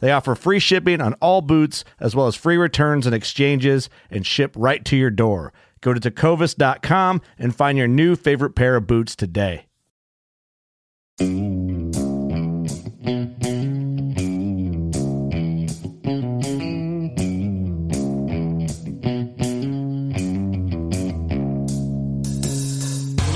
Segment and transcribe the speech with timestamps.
[0.00, 4.26] They offer free shipping on all boots, as well as free returns and exchanges, and
[4.26, 5.52] ship right to your door.
[5.80, 9.66] Go to tecovas.com and find your new favorite pair of boots today.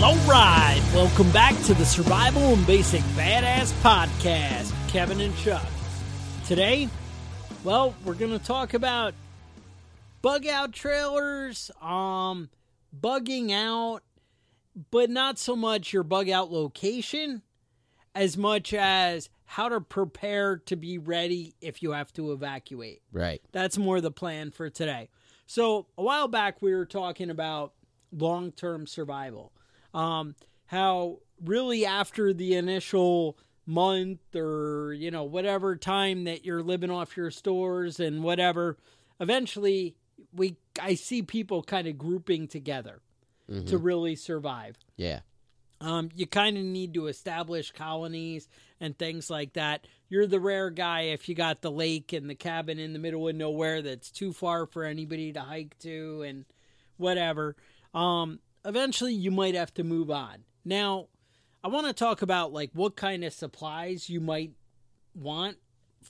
[0.01, 4.73] Low Ride, welcome back to the Survival and Basic Badass Podcast.
[4.89, 5.67] Kevin and Chuck.
[6.47, 6.89] Today,
[7.63, 9.15] well, we're going to talk about
[10.23, 12.51] bug out trailers, um,
[12.99, 14.01] bugging out,
[14.91, 17.43] but not so much your bug out location
[18.15, 23.03] as much as how to prepare to be ready if you have to evacuate.
[23.13, 23.41] Right.
[23.53, 25.11] That's more the plan for today.
[25.47, 27.73] So, a while back, we were talking about
[28.11, 29.53] long term survival.
[29.95, 30.35] Um,
[30.67, 33.37] how really after the initial
[33.67, 38.77] month or, you know, whatever time that you're living off your stores and whatever,
[39.21, 39.97] eventually
[40.35, 43.01] we I see people kind of grouping together
[43.67, 44.79] to really survive.
[44.97, 45.21] Yeah.
[45.81, 48.49] Um, you kind of need to establish colonies
[48.81, 49.87] and things like that.
[50.09, 53.29] You're the rare guy if you got the lake and the cabin in the middle
[53.29, 56.45] of nowhere that's too far for anybody to hike to and
[56.97, 57.57] whatever.
[57.93, 60.45] Um, eventually, you might have to move on.
[60.65, 61.09] Now,
[61.65, 64.53] I want to talk about like what kind of supplies you might
[65.15, 65.57] want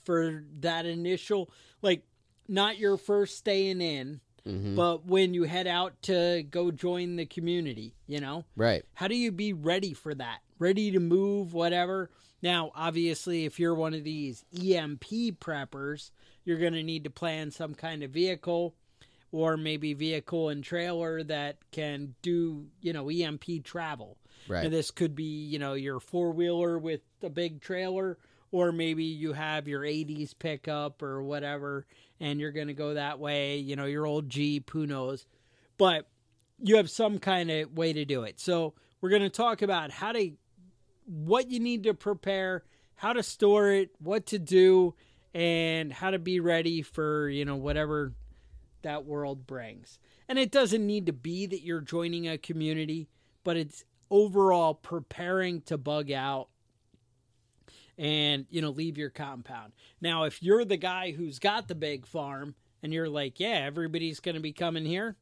[0.03, 1.49] for that initial,
[1.81, 2.03] like
[2.47, 4.75] not your first staying in, mm-hmm.
[4.75, 8.45] but when you head out to go join the community, you know?
[8.55, 8.83] Right.
[8.95, 10.39] How do you be ready for that?
[10.59, 12.09] Ready to move, whatever.
[12.41, 15.05] Now, obviously, if you're one of these EMP
[15.39, 16.11] preppers,
[16.45, 18.75] you're going to need to plan some kind of vehicle
[19.31, 24.17] or maybe vehicle and trailer that can do, you know, EMP travel.
[24.47, 24.65] Right.
[24.65, 28.17] And this could be, you know, your four wheeler with a big trailer,
[28.51, 31.85] or maybe you have your 80s pickup or whatever,
[32.19, 35.25] and you're going to go that way, you know, your old Jeep, who knows.
[35.77, 36.07] But
[36.59, 38.39] you have some kind of way to do it.
[38.39, 40.31] So we're going to talk about how to,
[41.05, 42.63] what you need to prepare,
[42.95, 44.93] how to store it, what to do,
[45.33, 48.13] and how to be ready for, you know, whatever
[48.83, 49.97] that world brings.
[50.29, 53.09] And it doesn't need to be that you're joining a community,
[53.43, 56.47] but it's overall preparing to bug out
[57.97, 59.73] and you know leave your compound.
[59.99, 62.53] Now, if you're the guy who's got the big farm
[62.83, 65.17] and you're like, yeah, everybody's going to be coming here,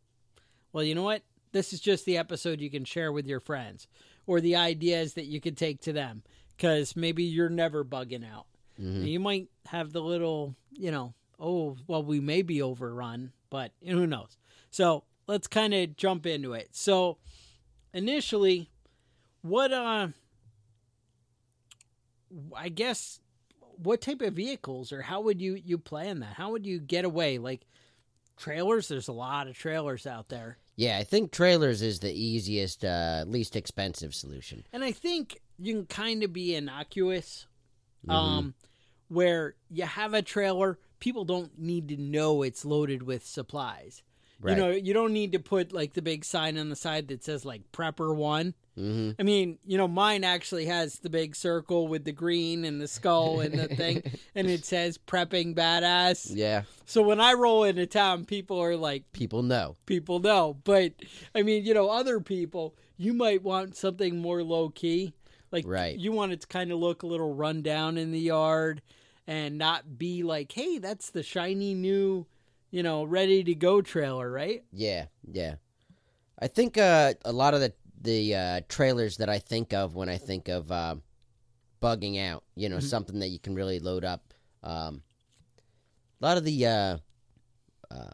[0.74, 1.24] well, you know what?
[1.54, 3.88] This is just the episode you can share with your friends
[4.28, 6.24] or the ideas that you could take to them
[6.58, 8.46] because maybe you're never bugging out.
[8.80, 9.06] Mm-hmm.
[9.06, 14.06] You might have the little, you know, oh, well, we may be overrun, but who
[14.06, 14.38] knows?
[14.70, 16.70] So let's kind of jump into it.
[16.72, 17.18] So
[17.94, 18.70] initially,
[19.42, 20.10] what, uh,
[22.56, 23.20] I guess,
[23.78, 26.34] what type of vehicles or how would you, you plan that?
[26.34, 27.38] How would you get away?
[27.38, 27.62] Like
[28.38, 30.58] trailers, there's a lot of trailers out there.
[30.76, 34.66] Yeah, I think trailers is the easiest, uh, least expensive solution.
[34.72, 37.48] And I think you can kind of be innocuous,
[38.08, 38.56] um,
[39.10, 44.04] where you have a trailer, people don't need to know it's loaded with supplies.
[44.40, 44.58] Right.
[44.58, 47.24] You know, you don't need to put like the big sign on the side that
[47.24, 48.56] says like prepper one.
[48.76, 52.80] Hmm I mean, you know, mine actually has the big circle with the green and
[52.82, 54.02] the skull and the thing,
[54.36, 56.32] and it says prepping badass.
[56.34, 59.76] Yeah, So when I roll into town, people are like, people know.
[59.86, 60.58] people know.
[60.64, 60.94] But
[61.36, 65.14] I mean, you know, other people, you might want something more low key.
[65.52, 65.98] Like, Right.
[66.00, 68.82] you want it to kind of look a little run down in the yard
[69.28, 72.26] and not be like, hey, that's the shiny new,
[72.72, 74.64] you know, ready to go trailer, right?
[74.72, 75.56] Yeah, yeah.
[76.40, 80.10] I think uh, a lot of the the uh, trailers that I think of when
[80.10, 80.96] I think of uh,
[81.82, 82.84] bugging out, you know, Mhm.
[82.84, 84.34] something that you can really load up.
[84.64, 85.04] Um,
[86.22, 86.98] a lot of the uh,
[87.90, 88.12] uh,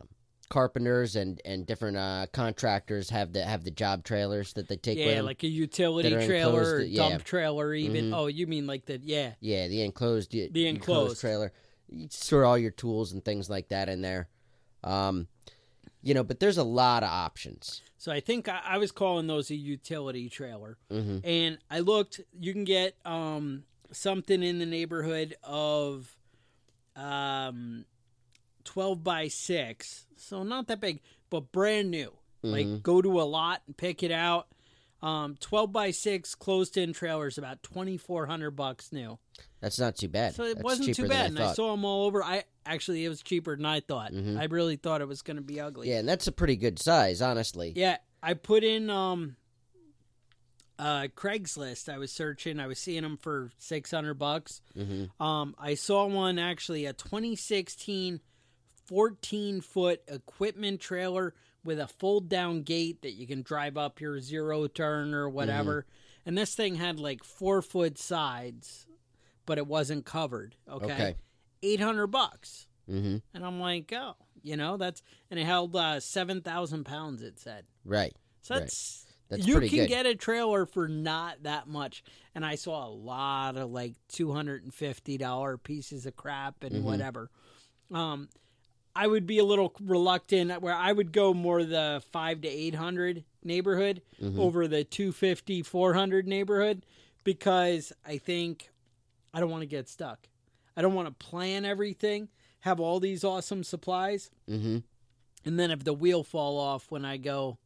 [0.49, 4.97] carpenters and, and different uh, contractors have the have the job trailers that they take
[4.97, 7.09] with yeah, like a utility trailer or enclosed, yeah.
[7.09, 8.11] dump trailer, even.
[8.11, 8.13] Mhm.
[8.15, 9.33] Oh, you mean like the, yeah.
[9.41, 11.19] Yeah, the enclosed the, The enclosed.
[11.21, 11.51] trailer.
[11.89, 14.29] You store all your tools and things like that in there.
[14.83, 15.27] Um,
[16.01, 17.81] you know, but there's a lot of options.
[17.97, 20.77] So I think I, I was calling those a utility trailer.
[20.89, 22.21] hmm and I looked.
[22.39, 26.15] You can get um, something in the neighborhood of
[26.95, 27.85] um,
[28.63, 32.13] twelve by six, so not that big, but brand new.
[32.43, 32.83] Like Mhm.
[32.83, 34.47] go to a lot and pick it out.
[35.01, 39.19] Um, twelve by six closed in trailers about twenty four hundred bucks new.
[39.59, 40.35] That's not too bad.
[40.35, 42.23] So it That's wasn't too bad, and I saw them all over.
[42.23, 44.13] I actually it was cheaper than I thought.
[44.13, 44.39] Mhm.
[44.39, 45.89] I really thought it was going to be ugly.
[45.89, 47.73] Yeah, and that's a pretty good size, honestly.
[47.75, 49.35] Yeah, I put in um
[50.77, 51.91] uh Craigslist.
[51.91, 52.59] I was searching.
[52.59, 54.61] I was seeing them for 600 bucks.
[54.75, 58.21] hmm Um I saw one actually a 2016
[58.85, 64.21] 14 foot equipment trailer with a fold down gate that you can drive up your
[64.21, 65.85] zero turn or whatever.
[66.25, 68.86] And this thing had like 4 foot sides,
[69.47, 70.85] but it wasn't covered, okay?
[70.93, 71.15] Okay.
[71.63, 72.67] 800 bucks.
[72.87, 75.01] hmm And I'm like, "Oh, you know, that's
[75.31, 78.15] and it held uh 7,000 pounds it said." Right.
[78.43, 78.61] So Right.
[78.61, 79.87] that's That's you can good.
[79.89, 82.03] get a trailer for not that much.
[82.35, 86.63] And I saw a lot of like two hundred and fifty dollar pieces of crap
[86.63, 86.83] and Mhm.
[86.83, 87.29] whatever.
[87.91, 88.29] Um,
[88.95, 92.75] I would be a little reluctant where I would go more the five to eight
[92.75, 94.39] hundred neighborhood Mhm.
[94.39, 96.85] over the 250 400 neighborhood
[97.23, 98.69] because I think
[99.37, 100.27] I don't want to get stuck.
[100.75, 102.29] I don't want to plan everything,
[102.61, 104.77] have all these awesome supplies, hmm
[105.45, 107.57] and then if the wheel fall off when I go.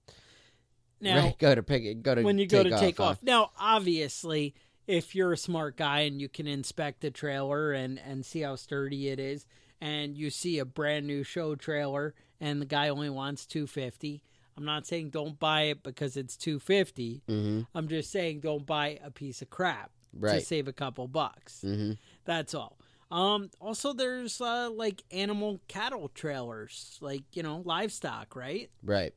[1.00, 1.38] Now, right.
[1.40, 2.04] Go to pick it.
[2.04, 3.06] Go to when you go to take huh?
[3.06, 3.24] off.
[3.24, 4.54] Now, obviously,
[4.86, 8.58] if you're a smart guy and you can inspect the trailer and and see how
[8.58, 9.46] sturdy it is,
[9.80, 14.22] and you see a brand new show trailer and the guy only wants 250,
[14.58, 17.24] I'm not saying don't buy it because it's 250.
[17.28, 19.92] hmm I'm just saying don't buy a piece of crap
[20.40, 21.62] to save a couple bucks.
[21.62, 21.94] hmm
[22.26, 22.78] That's all.
[23.10, 28.70] Um, also, there's uh, like animal cattle trailers, like you know livestock, right?
[28.84, 29.14] Right.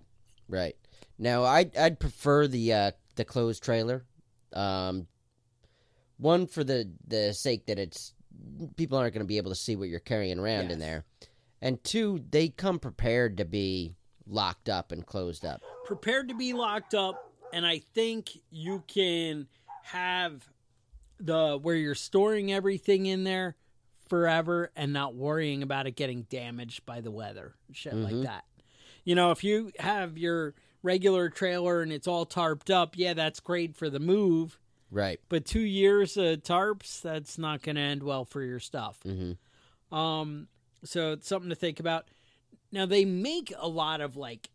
[0.48, 0.76] Right.
[1.18, 4.04] Now, I'd I'd prefer the uh, the closed trailer.
[4.52, 5.06] Um,
[6.18, 8.12] one for the the sake that it's
[8.76, 11.04] people aren't going to be able to see what you're carrying around in there,
[11.62, 13.94] and two, they come prepared to be
[14.26, 15.60] locked up and closed up.
[15.84, 19.46] prepared to be locked up and i think you can
[19.82, 20.48] have
[21.24, 23.56] the where you're storing everything in there
[24.08, 28.22] forever and not worrying about it getting damaged by the weather shit like Mhm.
[28.24, 28.44] that
[29.04, 33.40] you know if you have your regular trailer and it's all tarped up yeah that's
[33.40, 34.58] great for the move
[34.90, 35.18] Right.
[35.30, 39.32] but two years of tarps that's not going to end well for your stuff hmm
[39.90, 40.48] um,
[40.84, 42.08] so it's something to think about.
[42.72, 44.48] Now they make a lot of like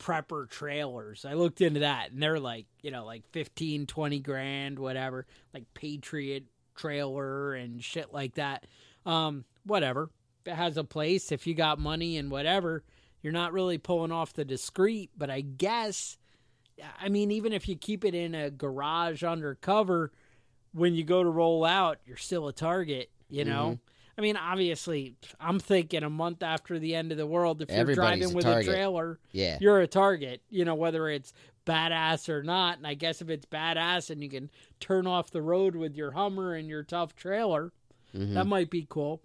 [0.00, 1.24] prepper trailers.
[1.24, 5.64] I looked into that and they're like, you know, like 15, 20 grand, whatever, like
[5.74, 6.44] Patriot
[6.74, 8.66] trailer and shit like that.
[9.06, 10.10] Um, whatever.
[10.46, 12.82] It has a place if you got money and whatever.
[13.22, 16.16] You're not really pulling off the discreet, but I guess
[16.98, 20.10] I mean even if you keep it in a garage undercover
[20.72, 23.78] when you go to roll out, you're still a target, you know?
[24.20, 27.94] I mean, obviously, I'm thinking a month after the end of the world, if you're
[27.94, 28.68] driving a with target.
[28.68, 29.56] a trailer, Yeah.
[29.62, 31.32] you're a target, you know, whether it's
[31.64, 32.76] badass or not.
[32.76, 36.10] And I guess if it's badass and you can turn off the road with your
[36.10, 37.72] Hummer and your tough trailer,
[38.14, 38.34] Mhm.
[38.34, 39.22] that might be cool.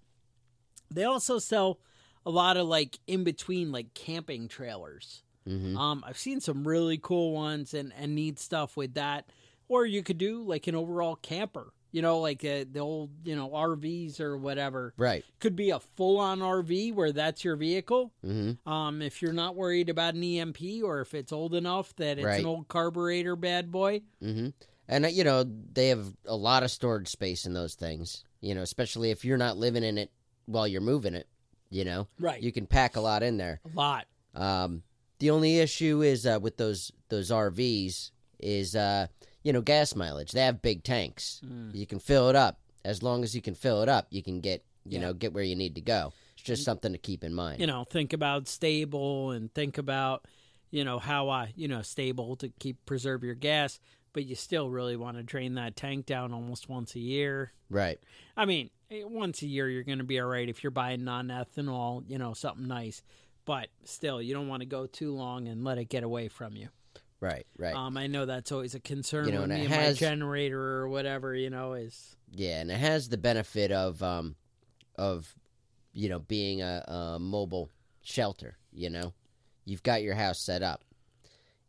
[0.90, 1.82] They also sell
[2.26, 5.24] a lot of like in between, like camping trailers.
[5.46, 9.30] hmm Um, I've seen some really cool ones and, and neat stuff with that.
[9.68, 13.38] Or you could do like an overall camper, you know, like uh, the old, you
[13.38, 14.94] know, RVs or whatever.
[14.98, 15.24] Right.
[15.40, 18.12] Could be a full on RV where that's your vehicle.
[18.22, 22.18] hmm Um, if you're not worried about an EMP or if it's old enough that
[22.20, 22.42] it's Right.
[22.42, 24.02] an old carburetor bad boy.
[24.20, 24.50] hmm
[24.90, 28.26] And uh, you know they have a lot of storage space in those things.
[28.42, 30.12] You know, especially if you're not living in it
[30.48, 31.28] while you're moving it.
[31.70, 32.44] You know, Right.
[32.44, 33.62] you can pack a lot in there.
[33.66, 34.06] a lot.
[34.36, 34.84] Um,
[35.20, 39.08] The only issue is uh, with those those RVs is uh,
[39.46, 40.34] you know gas mileage.
[40.34, 41.40] They have big tanks.
[41.46, 41.74] Mm.
[41.74, 44.08] You can fill it up as long as you can fill it up.
[44.10, 45.06] You can get you Yeah.
[45.06, 46.12] know get where you need to go.
[46.36, 47.62] It's just something to keep in mind.
[47.62, 50.26] you know, think about Sta-Bil and think about,
[50.70, 53.80] you know, how I, you know, Sta-Bil to keep preserve your gas,
[54.14, 57.54] but you still really want to drain that tank down almost once a year.
[57.70, 58.00] right.
[58.38, 61.04] I mean, eh, once a year you're going to be all right if you're buying
[61.06, 63.02] non-ethanol, you know, something nice.
[63.46, 66.56] But still, you don't want to go too long and let it get away from
[66.56, 66.70] you.
[67.26, 67.48] Right.
[67.58, 67.76] Right.
[67.76, 70.62] Um, I know that's always a concern You know, with me and has- my generator
[70.62, 71.34] or whatever.
[71.34, 74.36] You know, is Yeah, and it has the benefit of um
[74.96, 75.34] of
[75.92, 77.72] you know being a, a mobile
[78.04, 78.58] shelter.
[78.72, 79.14] You know,
[79.66, 80.84] you've got your house set up.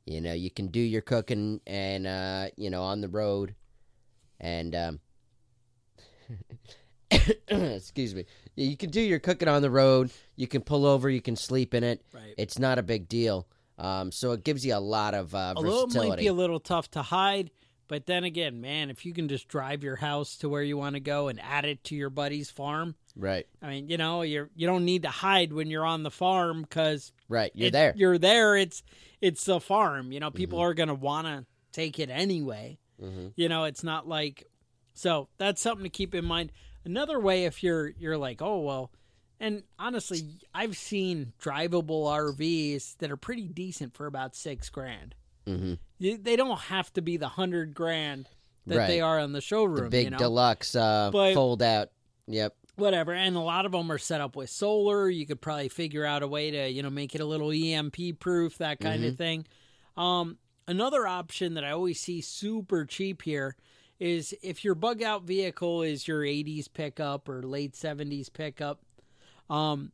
[0.05, 3.55] You know, you can do your cooking and uh, you know on the road,
[4.39, 5.01] and um,
[7.49, 10.11] excuse me, you can do your cooking on the road.
[10.37, 11.09] You can pull over.
[11.09, 12.05] You can sleep in it.
[12.13, 12.35] right.
[12.37, 13.47] It's not a big deal.
[13.79, 16.61] Um, so it gives you a lot of uh, Although it might be a little
[16.61, 17.51] tough to hide,
[17.89, 20.95] but then again, man, if you can just drive your house to where you want
[20.95, 24.49] to go and add it to your buddy's farm, right, I mean, you know, you're
[24.57, 27.53] you don't need to hide when you're on the farm because right.
[27.55, 27.93] You're there.
[27.97, 28.57] You're there.
[28.57, 28.83] It's
[29.21, 30.11] it's a farm.
[30.11, 30.37] You know, Mm-hmm.
[30.37, 32.79] people are gonna want to take it anyway.
[32.99, 34.47] hmm You know, it's not like
[34.95, 36.51] so that's something to keep in mind.
[36.85, 38.91] Another way, if you're you're like, oh well,
[39.41, 40.23] and honestly,
[40.55, 45.15] I've seen drivable RVs that are pretty decent for about six grand.
[45.47, 48.29] hmm You- They don't have to be the hundred grand
[48.67, 49.85] that they are on the showroom.
[49.85, 50.19] The big you know?
[50.19, 51.91] deluxe uh, But- fold out.
[52.29, 52.57] Yep.
[52.75, 56.05] whatever and a lot of them are set up with solar you could probably figure
[56.05, 59.17] out a way to you know make it a little emp proof that kind of
[59.17, 59.47] thing
[59.97, 63.55] um, another option that i always see super cheap here
[64.01, 68.81] is if your bug out vehicle is your 80s pickup or late 70s pickup
[69.51, 69.93] um,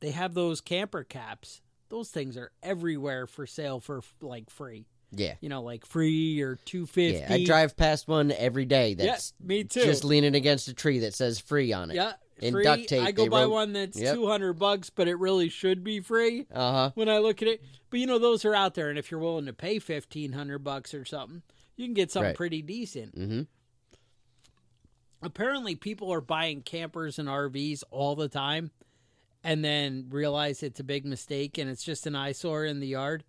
[0.00, 5.34] they have those camper caps those things are everywhere for sale for like free Yeah.
[5.40, 7.32] you know like free or 250 Yeah.
[7.34, 11.00] I drive past one every day yeah that's me too just leaning against a tree
[11.00, 11.94] that says free on it.
[11.96, 12.64] Yeah, In free.
[12.64, 14.14] duct tape, I go buy wrote- one that's Yep.
[14.14, 16.90] two hundred bucks, but it really should be free Uh huh.
[16.94, 17.62] when I look at it.
[17.90, 20.60] But you know, those are out there, and if you're willing to pay fifteen hundred
[20.60, 21.42] bucks or something,
[21.76, 22.36] you can get something Right.
[22.36, 23.18] pretty decent.
[23.18, 23.42] Mm-hmm.
[25.22, 28.70] Apparently, people are buying campers and RVs all the time,
[29.44, 33.24] and then realize it's a big mistake and it's just an eyesore in the yard,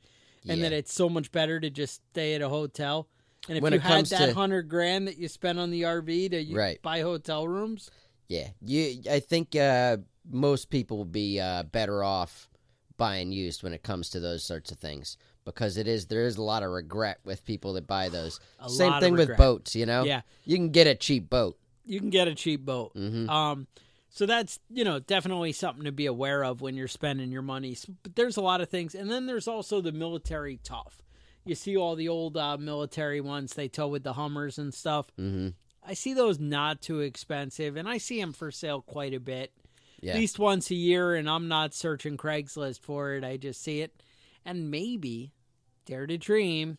[0.48, 0.70] and Yeah.
[0.70, 3.08] that it's so much better to just stay at a hotel.
[3.48, 5.84] And if When you it had that to- hundred grand that you spent on the
[5.84, 6.82] RV to you Right.
[6.82, 7.90] buy hotel rooms,
[8.28, 8.50] Yeah.
[8.66, 9.02] You.
[9.10, 9.98] I think uh,
[10.30, 12.50] most people will be uh, better off
[12.98, 16.38] buying used when it comes to those sorts of things because it is there is
[16.38, 18.40] a lot of regret with people that buy those.
[18.68, 19.76] Same thing with boats.
[19.76, 20.04] You know.
[20.04, 21.58] yeah, You can get a cheap boat.
[21.84, 22.94] you can get a cheap boat.
[22.96, 23.28] Mm-hmm.
[23.30, 23.68] Um,
[24.14, 27.76] so that's you know definitely something to be aware of when you're spending your money.
[28.04, 31.02] But there's a lot of things, and then there's also the military tough.
[31.46, 35.08] You see all the old uh, military ones they tow with the Hummers and stuff.
[35.20, 35.50] Mm-hmm.
[35.84, 39.52] I see those not too expensive, and I see them for sale quite a bit,
[40.02, 40.12] Yeah.
[40.14, 41.16] at least once a year.
[41.16, 44.04] And I'm not searching Craigslist for it; I just see it,
[44.46, 45.32] and maybe
[45.86, 46.78] dare to dream,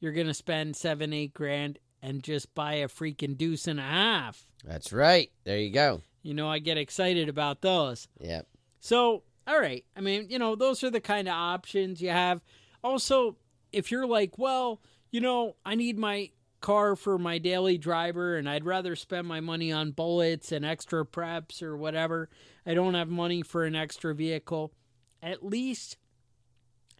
[0.00, 4.46] you're gonna spend seven, eight grand and just buy a freaking deuce and a half.
[4.64, 5.30] That's right.
[5.44, 6.02] There you go.
[6.22, 8.08] You know, I get excited about those.
[8.20, 8.42] Yeah.
[8.80, 9.84] So, all right.
[9.96, 12.40] I mean, you know, those are the kind of options you have.
[12.82, 13.36] Also,
[13.72, 18.48] if you're like, well, you know, I need my car for my daily driver and
[18.48, 22.28] I'd rather spend my money on bullets and extra preps or whatever.
[22.64, 24.72] I don't have money for an extra vehicle.
[25.22, 25.96] At least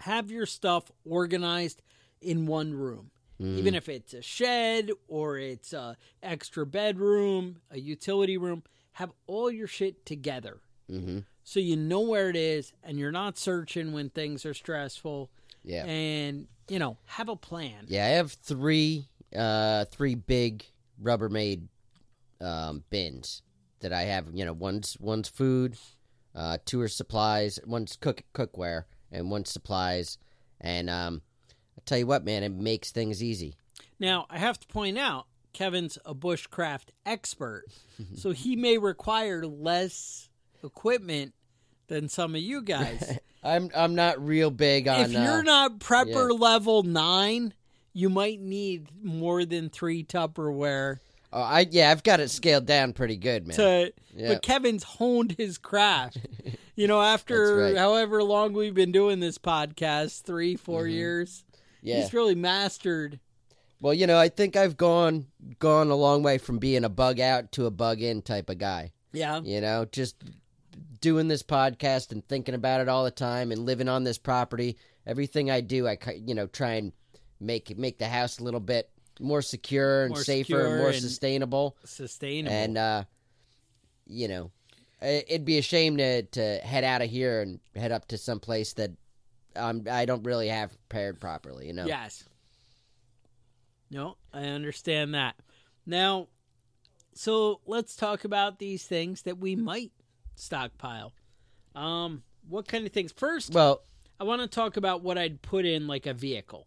[0.01, 1.81] have your stuff organized
[2.21, 3.11] in one room.
[3.41, 3.59] Mm-hmm.
[3.59, 8.63] Even if it's a shed or it's a extra bedroom, a utility room,
[8.93, 11.21] have all your shit together Mm-hmm.
[11.45, 15.31] so you know where it is and you're not searching when things are stressful
[15.65, 15.85] Yeah.
[15.87, 20.65] and you know have a plan Yeah, I have three uh three big
[21.03, 21.69] Rubbermaid
[22.41, 23.43] um bins
[23.81, 25.77] that I have, you know, one's one's food,
[26.35, 30.19] uh two are supplies, one's cook cookware and one's supplies
[30.61, 31.23] and um
[31.79, 33.55] I tell you what, man, it makes things easy.
[33.99, 37.65] now i have to point out kevin's a bushcraft expert
[38.15, 40.29] so he may require less
[40.65, 41.35] equipment
[41.89, 45.79] than some of you guys I'm I'm not real big on if you're uh, not
[45.79, 47.53] prepper level 9
[47.93, 50.99] you might need more than 3 tupperware
[51.33, 53.57] oh, I yeah, I've got it scaled down pretty good, man.
[53.57, 54.29] to Yeah.
[54.29, 56.19] but Kevin's honed his craft.
[56.77, 57.77] you know, after right.
[57.77, 61.89] however long we've been doing this podcast, three, four years, Mm-hmm.
[61.89, 62.01] yeah.
[62.03, 63.19] he's really mastered.
[63.83, 65.27] Well, you know, I think I've gone
[65.59, 68.57] gone a long way from being a bug out to a bug in type of
[68.59, 68.93] guy.
[69.13, 69.41] Yeah.
[69.43, 70.17] You know, just
[71.01, 74.79] doing this podcast and thinking about it all the time and living on this property
[75.07, 76.93] everything I do, I you know try and
[77.41, 78.89] make make the house a little bit
[79.21, 81.77] more secure and More safer secure and more and- sustainable.
[81.85, 82.55] Sustainable.
[82.57, 83.05] And uh,
[84.07, 84.51] you know,
[85.01, 88.41] it'd be a shame to to head out of here and head up to some
[88.41, 88.93] place that
[89.57, 91.67] um I don't really have prepared properly.
[91.67, 91.87] You know.
[91.87, 92.25] Yes.
[93.93, 95.37] No, I understand that.
[95.85, 96.29] Now,
[97.15, 99.93] so let's talk about these things that we might
[100.35, 101.13] stockpile.
[101.75, 103.13] Um, what kind of things?
[103.13, 103.83] First, Well,
[104.19, 106.67] I want to talk about what I'd put in like a vehicle.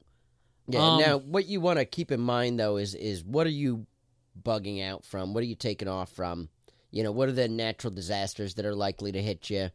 [0.68, 0.80] Yeah.
[0.80, 3.86] Um, now, what you want to keep in mind though is is what are you
[4.42, 5.34] bugging out from?
[5.34, 6.50] What are you taking off from?
[6.92, 9.70] You know, what are the natural disasters that are likely to hit you?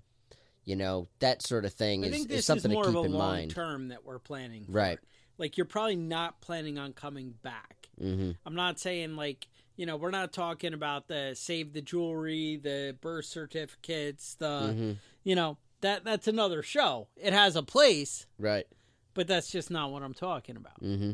[0.65, 2.95] You know, that sort of thing I is, think is something is more to of
[2.97, 3.51] keep a in long mind.
[3.51, 4.65] term that we're planning.
[4.67, 4.73] For.
[4.73, 4.99] Right.
[5.41, 7.89] Like you're probably not planning on coming back.
[7.99, 12.61] hmm I'm not saying like you know we're not talking about the save the jewelry,
[12.63, 14.93] the birth certificates, the hmm
[15.25, 17.09] you know that that's another show.
[17.17, 18.67] It has a place, Right.
[19.15, 20.81] but that's just not what I'm talking about.
[20.83, 21.13] Mm-hmm.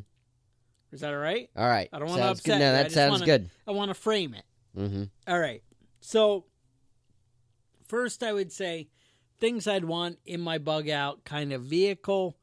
[0.93, 1.49] Is that all right?
[1.57, 1.89] All right.
[1.93, 2.59] I don't want to upset good.
[2.59, 3.51] No, that sounds wanna- good.
[3.67, 4.45] I want to frame it.
[4.75, 5.63] hmm All right.
[6.01, 6.47] So
[7.87, 8.89] first, I would say
[9.39, 12.37] things I'd want in my bug out kind of vehicle,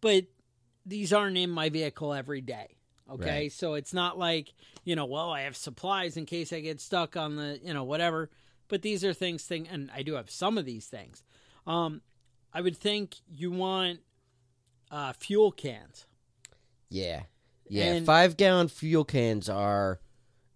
[0.00, 0.24] but
[0.90, 2.76] these aren't in my vehicle every day.
[3.10, 3.52] Okay, Right.
[3.52, 4.52] so it's not like
[4.84, 7.84] you know, well, I have supplies in case I get stuck on the you know
[7.84, 8.30] whatever.
[8.68, 11.22] But these are things thing, and I do have some of these things.
[11.66, 12.02] Um,
[12.52, 14.00] I would think you want
[14.92, 16.06] uh, fuel cans.
[16.88, 17.22] Yeah.
[17.68, 17.94] Yeah.
[17.94, 20.00] And- Five gallon fuel cans are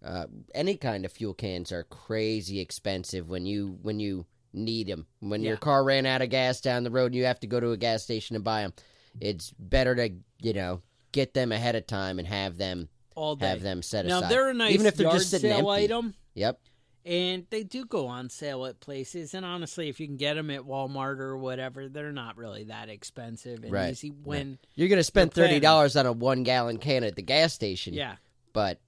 [0.03, 5.07] uh, any kind of fuel cans are crazy expensive when you when you need them.
[5.19, 7.59] When your car ran out of gas down the road and you have to go
[7.59, 8.73] to a gas station and buy them,
[9.21, 10.09] it's better to
[10.41, 10.81] you know
[11.11, 13.47] get them ahead of time and have them all day.
[13.47, 14.31] have them set now aside.
[14.31, 15.83] they're a nice even if they're yard just sitting sale empty.
[15.85, 16.13] item.
[16.33, 16.59] Yep.
[17.05, 19.35] And they do go on sale at places.
[19.35, 22.89] And honestly, if you can get them at Walmart or whatever, they're not really that
[22.89, 23.91] expensive and Right.
[23.91, 24.09] easy.
[24.09, 27.93] When You're gonna spend thirty dollars on a one gallon can at the gas station.
[27.93, 28.15] yeah,
[28.53, 28.79] But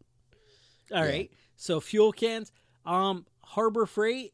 [0.92, 1.12] all Yeah.
[1.12, 1.32] right.
[1.58, 2.52] So fuel cans,
[2.86, 4.34] um, Harbor Freight.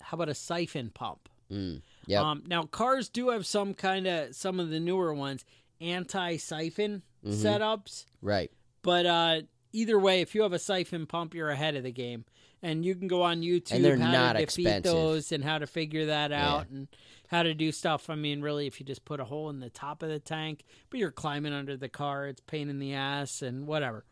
[0.00, 1.28] How about a siphon pump?
[1.50, 2.22] mm, yep.
[2.22, 5.44] Um, now cars do have some kind of some of the newer ones
[5.80, 7.34] anti siphon Mhm.
[7.34, 8.50] setups, right.
[8.82, 12.24] but uh, either way, if you have a siphon pump, you're ahead of the game.
[12.64, 14.92] And you can go on YouTube and they're how not to defeat expensive.
[14.92, 16.48] those and how to figure that Yeah.
[16.48, 16.86] out and
[17.26, 18.08] how to do stuff.
[18.08, 20.62] I mean, really, if you just put a hole in the top of the tank,
[20.88, 24.04] but you're climbing under the car, it's pain in the ass and whatever.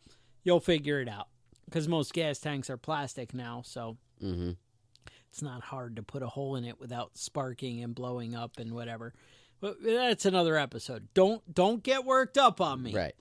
[0.43, 1.29] You'll figure it out
[1.63, 4.51] because most gas tanks are plastic now, so hmm
[5.31, 8.73] it's not hard to put a hole in it without sparking and blowing up and
[8.73, 9.13] whatever.
[9.61, 11.07] But that's another episode.
[11.13, 12.93] Don't don't get worked up on me.
[12.93, 13.13] Right.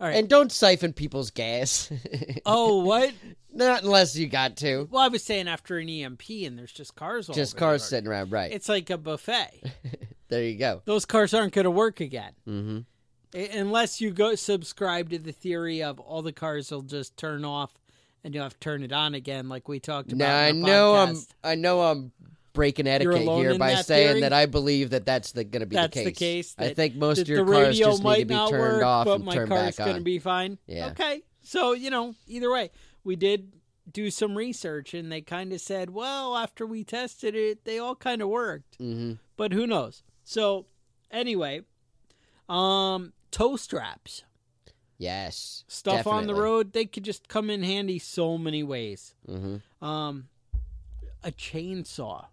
[0.00, 0.16] All right.
[0.16, 1.90] And don't siphon people's gas.
[2.46, 3.12] oh, what?
[3.52, 4.88] Not unless you got to.
[4.90, 8.08] Well, I was saying after an EMP and there's just cars all Just cars sitting
[8.08, 8.32] around.
[8.32, 8.52] Right.
[8.52, 9.62] It's like a buffet.
[10.28, 10.82] there you go.
[10.84, 12.78] Those cars aren't going to work again hmm
[13.34, 17.74] unless you go subscribe to the theory of all the cars will just turn off
[18.24, 20.26] and you'll have to turn it on again, like we talked about.
[20.26, 21.16] Now I know I'm.
[21.42, 22.12] I know I'm
[22.52, 24.20] breaking etiquette here by that saying theory?
[24.22, 26.04] that I believe that that's going to be That's the case.
[26.04, 26.54] the case.
[26.58, 29.24] I think most of your cars just need to be turned work, off but and
[29.24, 30.58] my turned car's back going to be fine.
[30.66, 30.88] Yeah.
[30.88, 31.22] Okay.
[31.42, 32.70] So you know, either way,
[33.04, 33.52] we did
[33.90, 37.94] do some research, and they kind of said, well, after we tested it, they all
[37.94, 38.76] kind of worked.
[38.76, 40.02] hmm but who knows?
[40.24, 40.66] So
[41.12, 41.62] anyway,
[42.48, 44.24] um, toe straps,
[44.98, 45.64] Yes.
[45.68, 49.14] stuff on the road, they could just come in handy so many ways.
[49.28, 49.62] Mhm.
[49.80, 50.28] Um,
[51.22, 52.26] a chainsaw,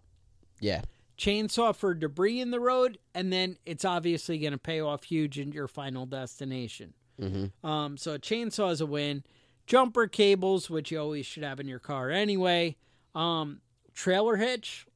[0.60, 0.82] Yeah.
[1.16, 5.38] chainsaw for debris in the road, and then it's obviously going to pay off huge
[5.38, 6.92] in your final destination.
[7.18, 9.24] hmm Um, so a chainsaw is a win.
[9.66, 12.76] Jumper cables, which you always should have in your car anyway.
[13.14, 13.60] Um,
[13.94, 14.86] trailer hitch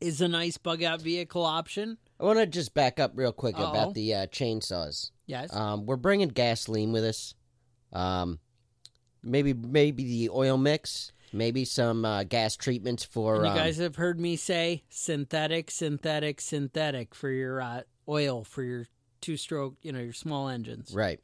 [0.00, 1.98] is a nice bug out vehicle option.
[2.20, 3.70] I want to just back up real quick Uh-oh.
[3.70, 5.10] about the uh, chainsaws.
[5.26, 5.54] Yes.
[5.54, 7.34] Um, we're bringing gasoline with us.
[7.92, 8.38] Um,
[9.22, 11.12] maybe maybe the oil mix.
[11.32, 13.36] Maybe some uh, gas treatments for.
[13.36, 18.44] And you um, guys have heard me say synthetic, synthetic, synthetic for your uh, oil
[18.44, 18.86] for your
[19.20, 20.94] two stroke, you know, your small engines.
[20.94, 21.20] right.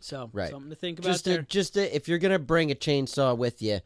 [0.00, 0.50] So Right.
[0.50, 3.62] something to think about Just to, just to, if you're gonna bring a chainsaw with
[3.62, 3.80] you,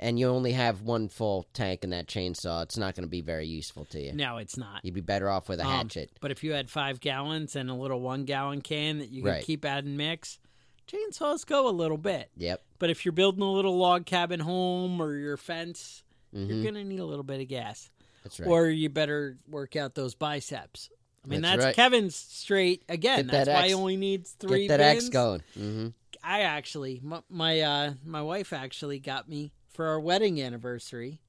[0.00, 3.46] and you only have one full tank in that chainsaw, it's not gonna be very
[3.46, 4.12] useful to you.
[4.12, 4.84] no, it's not.
[4.84, 6.10] You'd be better off with a Um, hatchet.
[6.20, 9.28] But if you had five gallons and a little one gallon can that you could
[9.30, 9.44] Right.
[9.44, 10.38] keep adding mix,
[10.86, 12.30] chainsaws go a little bit.
[12.36, 12.62] Yep.
[12.78, 16.84] But if you're building a little log cabin home or your fence, hmm you're gonna
[16.84, 17.90] need a little bit of gas.
[18.22, 18.48] That's right.
[18.48, 20.90] Or you better work out those biceps.
[21.24, 21.74] I mean, That's that's, right.
[21.76, 23.26] Kevin's straight again.
[23.26, 24.66] Get That's that why he only needs three.
[24.68, 25.04] Get that pins.
[25.06, 25.42] axe going.
[25.54, 25.88] hmm
[26.22, 31.20] I actually, my my, uh, my wife actually got me for our wedding anniversary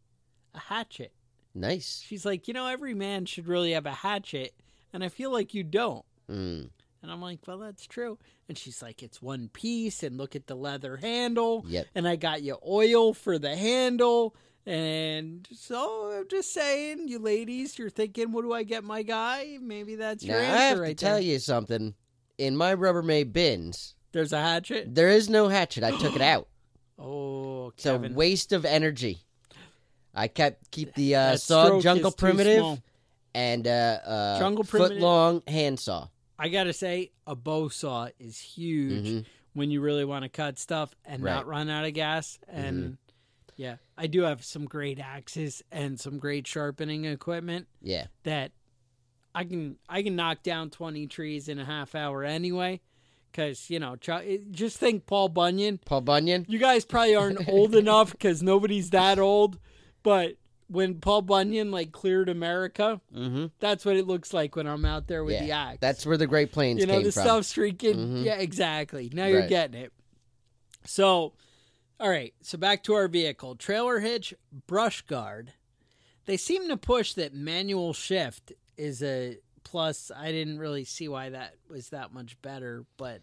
[0.56, 1.12] a hatchet.
[1.54, 2.04] Nice.
[2.04, 4.56] She's like, you know, every man should really have a hatchet.
[4.92, 6.04] and I feel like you don't.
[6.32, 6.70] Mm.
[7.04, 8.18] And I'm like, well, that's true.
[8.48, 11.64] And she's like, it's one piece, and look at the leather handle.
[11.68, 11.86] Yep.
[11.94, 14.36] And I got you oil for the handle.
[14.66, 19.60] And so I'm just saying, you ladies, you're thinking, what do I get my guy?
[19.62, 21.24] Maybe that's Now your I answer have right to tell there.
[21.24, 21.94] you something.
[22.40, 24.96] In my Rubbermaid bins, There's a hatchet.
[24.96, 25.84] there is no hatchet.
[25.84, 26.48] I took it out.
[27.00, 29.20] Oh, It's a waste of energy.
[30.14, 32.80] I kept keep the uh, That saw stroke jungle is too primitive small.
[33.34, 33.70] and uh,
[34.06, 36.10] uh, Jungle foot Primitive- long handsaw.
[36.38, 39.26] I gotta say, a bow saw is huge Mhm.
[39.54, 41.34] when you really want to cut stuff and Right.
[41.36, 42.40] not run out of gas.
[42.48, 42.98] And
[43.56, 48.52] yeah, I do have some great axes and some great sharpening equipment Yeah, that
[49.36, 52.82] I can I can knock down twenty trees in a half hour anyway.
[53.32, 53.96] Because you know,
[54.52, 55.80] just think Paul Bunyan.
[55.86, 56.46] Paul Bunyan.
[56.50, 59.60] You guys probably aren't old enough because nobody's that old,
[60.04, 60.34] but.
[60.72, 63.48] When Paul Bunyan like cleared America, Mm-hmm.
[63.60, 65.78] that's what it looks like when I'm out there with Yeah, the axe.
[65.82, 67.24] That's where the Great Plains you know the from.
[67.24, 68.24] stuff streaking Mhm.
[68.24, 69.92] yeah exactly now you're getting it
[70.86, 71.34] so
[72.00, 74.32] all right so back to our vehicle trailer hitch
[74.68, 75.54] brush guard
[76.26, 79.38] they seem to push that manual shift is a
[79.70, 83.22] plus i didn't really see why that was that much better but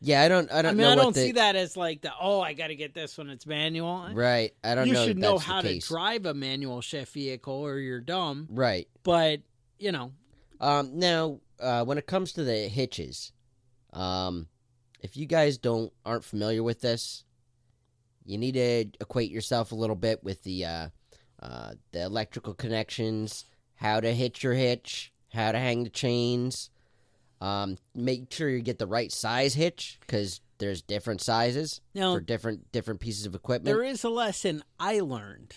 [0.00, 0.50] Yeah, I don't.
[0.52, 2.52] I don't I mean know i don't the, see that as like the oh i
[2.52, 4.52] gotta get this when it's manual Right.
[4.62, 5.04] I don't you know.
[5.06, 8.86] should know how to drive a manual shift vehicle or you're dumb Right.
[9.02, 9.40] but
[9.78, 10.12] you know
[10.60, 13.32] Um, now, uh, when it comes to the hitches,
[13.92, 14.48] um,
[15.00, 17.24] if you guys don't aren't familiar with this,
[18.24, 20.88] you need to equate yourself a little bit with the uh,
[21.40, 23.44] uh, the electrical connections,
[23.76, 26.70] how to hitch your hitch, how to hang the chains.
[27.40, 32.20] Um, make sure you get the right size hitch because there's different sizes now for
[32.20, 33.66] different different pieces of equipment.
[33.76, 35.54] There is a lesson I learned.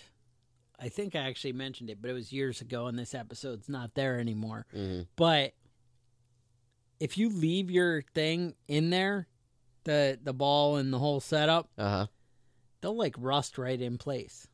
[0.78, 3.94] I think I actually mentioned it, but it was years ago, and this episode's not
[3.94, 4.66] there anymore.
[4.74, 5.06] Mhm.
[5.16, 5.54] But
[7.00, 9.26] if you leave your thing in there,
[9.84, 12.06] the the ball and the whole setup, Uh huh.
[12.80, 14.46] they'll like rust right in place,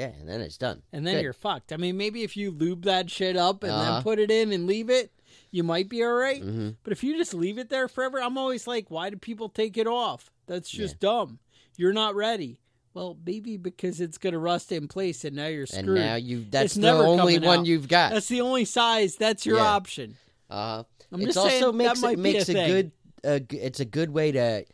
[0.00, 0.82] Yeah, and then it's done.
[0.92, 1.22] and then Good.
[1.24, 1.72] you're fucked.
[1.72, 3.92] I mean, maybe if you lube that shit up and Uh-huh.
[3.94, 5.12] then put it in and leave it,
[5.50, 6.42] you might be all right.
[6.42, 9.48] hmm But if you just leave it there forever, I'm always like, why do people
[9.48, 10.30] take it off?
[10.46, 11.38] That's just dumb.
[11.76, 12.60] You're not ready.
[12.94, 15.98] Well, maybe because it's going to rust in place and now you're And screwed.
[16.00, 17.66] now you that's It's the only one out.
[17.66, 18.12] you've got.
[18.12, 19.14] That's the only size.
[19.16, 19.74] That's your Yeah.
[19.74, 20.16] option.
[20.50, 20.82] Uh,
[21.12, 22.92] I'm it just also saying makes that it makes a, a, good.
[23.22, 24.64] Uh, it's a good way to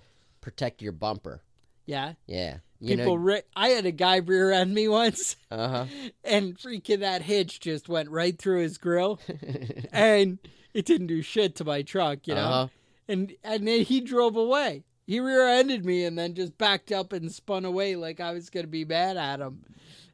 [0.41, 1.43] protect your bumper.
[1.85, 2.15] Yeah.
[2.27, 3.23] Yeah, you People, know.
[3.23, 5.87] ri- I had a guy rear end me once, Uh huh.
[6.25, 9.21] and freaking that hitch just went right through his grill,
[9.93, 10.39] and
[10.75, 12.41] it didn't do shit to my truck, you know.
[12.43, 12.69] Uh-huh.
[13.09, 14.85] And and then he drove away.
[15.07, 18.67] He rear-ended me and then just backed up and spun away like I was gonna
[18.67, 19.63] be mad at him.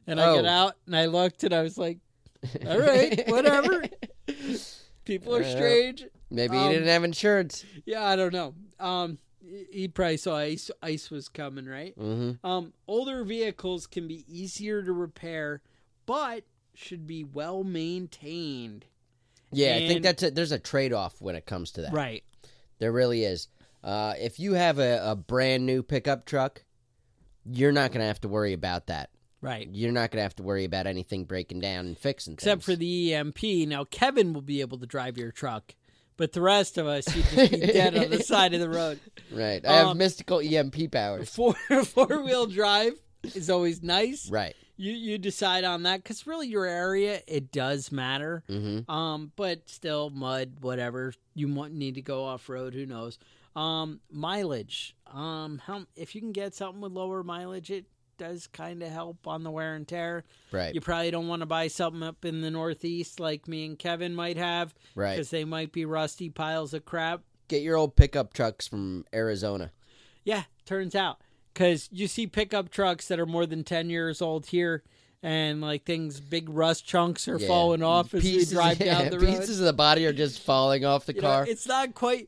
[0.05, 0.49] And I get Oh.
[0.49, 1.97] out and I looked and I was like,
[2.67, 3.83] "All right, whatever."
[5.05, 6.05] People are strange.
[6.29, 7.65] Maybe Um, he didn't have insurance.
[7.85, 8.53] Yeah, I don't know.
[8.79, 9.17] Um,
[9.71, 10.71] he probably saw ice.
[10.81, 11.97] Ice was coming, right?
[11.97, 12.45] Mm-hmm.
[12.45, 15.61] Um, older vehicles can be easier to repair,
[16.05, 18.85] but should be well maintained.
[19.51, 21.93] Yeah, I think that's a, there's a trade off when it comes to that.
[21.93, 22.23] Right.
[22.79, 23.47] There really is.
[23.83, 26.63] Uh, if you have a, a brand new pickup truck,
[27.45, 29.09] you're not gonna have to worry about that.
[29.41, 29.67] Right.
[29.71, 32.33] You're not gonna have to worry about anything breaking down and fixing.
[32.33, 33.43] Except for the EMP.
[33.67, 35.75] Now Kevin will be able to drive your truck,
[36.17, 38.99] but the rest of us, you'd just be dead on the side of the road.
[39.31, 39.65] right.
[39.65, 41.29] I have um, mystical EMP powers.
[41.35, 41.53] Four
[41.85, 44.29] four wheel drive is always nice.
[44.29, 44.55] Right.
[44.75, 48.43] You you decide on that because really your area it does matter.
[48.49, 48.89] Mm-hmm.
[48.89, 51.13] Um, but still mud, whatever.
[51.35, 52.73] You might need to go off road.
[52.73, 53.19] Who knows?
[53.55, 54.95] Um, mileage.
[55.11, 57.85] Um, how if you can get something with lower mileage, it
[58.23, 60.23] does kind of help on the wear and tear.
[60.51, 60.73] Right.
[60.73, 64.15] You probably don't want to buy something up in the Northeast like me and Kevin
[64.15, 65.11] might have Right.
[65.15, 67.21] because they might be rusty piles of crap.
[67.49, 69.71] Get your old pickup trucks from Arizona.
[70.23, 71.19] Yeah, turns out
[71.53, 74.83] because you see pickup trucks that are more than ten years old here.
[75.25, 77.47] And like things, big rust chunks are Yeah.
[77.47, 79.27] falling off as pieces, we drive down yeah, the road.
[79.39, 81.45] Pieces of the body are just falling off the You know, car.
[81.47, 82.27] it's not quite.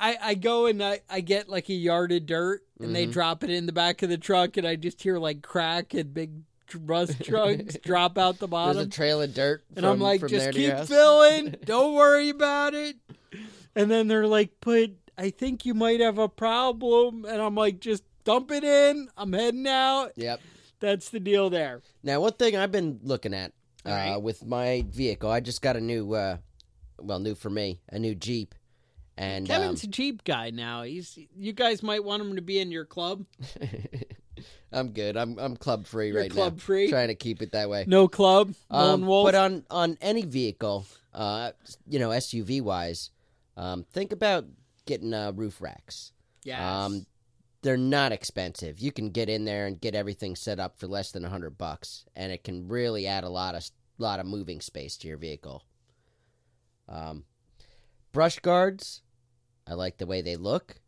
[0.00, 3.12] I, I go and I, I get like a yard of dirt and they Mhm.
[3.12, 6.12] drop it in the back of the truck and I just hear like crack and
[6.12, 6.30] big
[6.84, 8.74] rust chunks drop out the bottom.
[8.76, 9.62] There's a trail of dirt.
[9.76, 11.54] and I'm like, from just keep filling.
[11.64, 12.96] Don't worry about it.
[13.76, 14.96] And then they're like, put.
[15.16, 17.24] I think you might have a problem.
[17.24, 19.08] And I'm like, just dump it in.
[19.16, 20.12] I'm heading out.
[20.16, 20.40] Yep.
[20.80, 21.82] That's the deal there.
[22.02, 23.52] Now, one thing I've been looking at
[23.86, 24.16] uh, right.
[24.16, 26.38] with my vehicle, I just got a new, uh,
[26.98, 28.54] well, new for me, a new Jeep,
[29.16, 30.82] and Kevin's um, a Jeep guy now.
[30.82, 33.26] He's you guys might want him to be in your club.
[34.72, 35.16] I'm good.
[35.16, 36.60] I'm I'm club free You're right club now.
[36.60, 36.88] free.
[36.88, 37.84] Trying to keep it that way.
[37.86, 38.54] No club.
[38.70, 39.26] Um, Lone wolf.
[39.26, 41.52] but on on any vehicle, uh,
[41.86, 43.10] you know, SUV wise,
[43.56, 44.46] um, think about
[44.86, 46.12] getting uh, roof racks.
[46.44, 46.60] Yes.
[46.62, 47.04] Um,
[47.62, 48.78] they're not expensive.
[48.78, 51.58] You can get in there and get everything set up for less than a hundred
[51.58, 53.68] bucks, and it can really add a lot of
[53.98, 55.62] lot of moving space to your vehicle.
[56.88, 57.24] Um,
[58.12, 59.02] brush guards,
[59.66, 60.80] I like the way they look,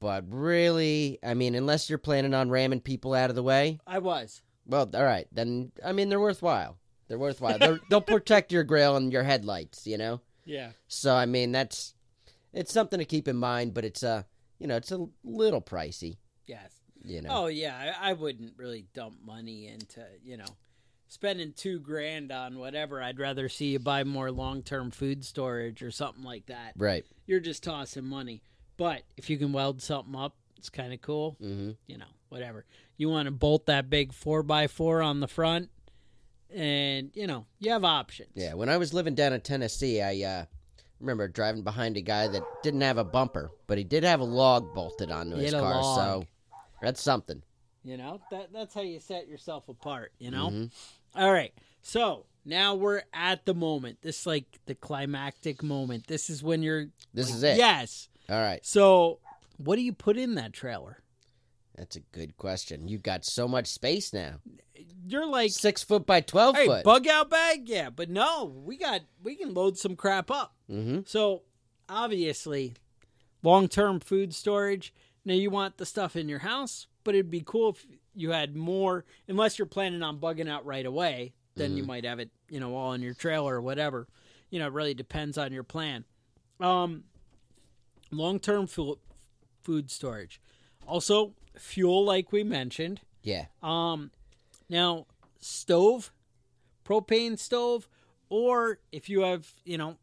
[0.00, 4.00] but really, I mean, unless you're planning on ramming people out of the way, I
[4.00, 4.42] was.
[4.66, 6.76] well, all right, then I mean they're worthwhile.
[7.08, 7.58] They're worthwhile.
[7.60, 10.20] They're, they'll protect your grill and your headlights, you know.
[10.44, 10.70] Yeah.
[10.86, 11.94] So I mean that's
[12.52, 14.22] it's something to keep in mind, but it's uh
[14.60, 16.70] you know it's a little pricey, Yes.
[17.02, 17.28] you know.
[17.32, 20.46] Oh yeah, I, I wouldn't really dump money into you know
[21.08, 23.02] spending two grand on whatever.
[23.02, 26.74] I'd rather see you buy more long term food storage or something like that.
[26.76, 27.04] Right.
[27.26, 28.42] You're just tossing money.
[28.76, 31.36] But if you can weld something up, it's kind of cool.
[31.42, 31.70] Mm-hmm.
[31.86, 32.64] You know, whatever.
[32.96, 35.68] You want to bolt that big four by four on the front,
[36.54, 38.30] and you know you have options.
[38.34, 38.54] Yeah.
[38.54, 40.44] When I was living down in Tennessee, I uh
[41.00, 44.24] remember driving behind a guy that didn't have a bumper, but he did have a
[44.24, 45.80] log bolted onto his car.
[45.80, 45.96] log.
[45.96, 46.26] So
[46.82, 47.42] that's something.
[47.82, 50.12] You know that that's how you set yourself apart.
[50.18, 50.50] You know.
[50.50, 50.70] Mhm.
[51.14, 51.54] All right.
[51.82, 54.02] So now we're at the moment.
[54.02, 56.06] This like the climactic moment.
[56.06, 56.86] This is when you're.
[57.14, 57.56] This like, is it.
[57.56, 58.08] Yes.
[58.28, 58.64] All right.
[58.64, 59.20] So
[59.56, 61.02] what do you put in that trailer?
[61.76, 62.88] That's a good question.
[62.88, 64.40] You've got so much space now.
[65.06, 66.84] You're like, Six foot by twelve hey, foot.
[66.84, 70.54] bug out bag, yeah, but no, we got we can load some crap up.
[70.70, 71.00] Mm-hmm.
[71.06, 71.42] So
[71.88, 72.74] obviously,
[73.42, 74.94] long term food storage.
[75.24, 78.56] Now you want the stuff in your house, but it'd be cool if you had
[78.56, 79.04] more.
[79.28, 82.74] Unless you're planning on bugging out right away, then you might have it, you know,
[82.74, 84.08] all in your trailer or whatever.
[84.48, 86.04] You know, it really depends on your plan.
[86.58, 87.04] Um,
[88.10, 88.98] long term food
[89.62, 90.40] food storage,
[90.86, 93.00] also fuel, like we mentioned.
[93.22, 93.46] Yeah.
[93.62, 94.10] Um,
[94.68, 95.06] now
[95.38, 96.12] stove,
[96.84, 97.88] propane stove,
[98.28, 99.96] or if you have, you know,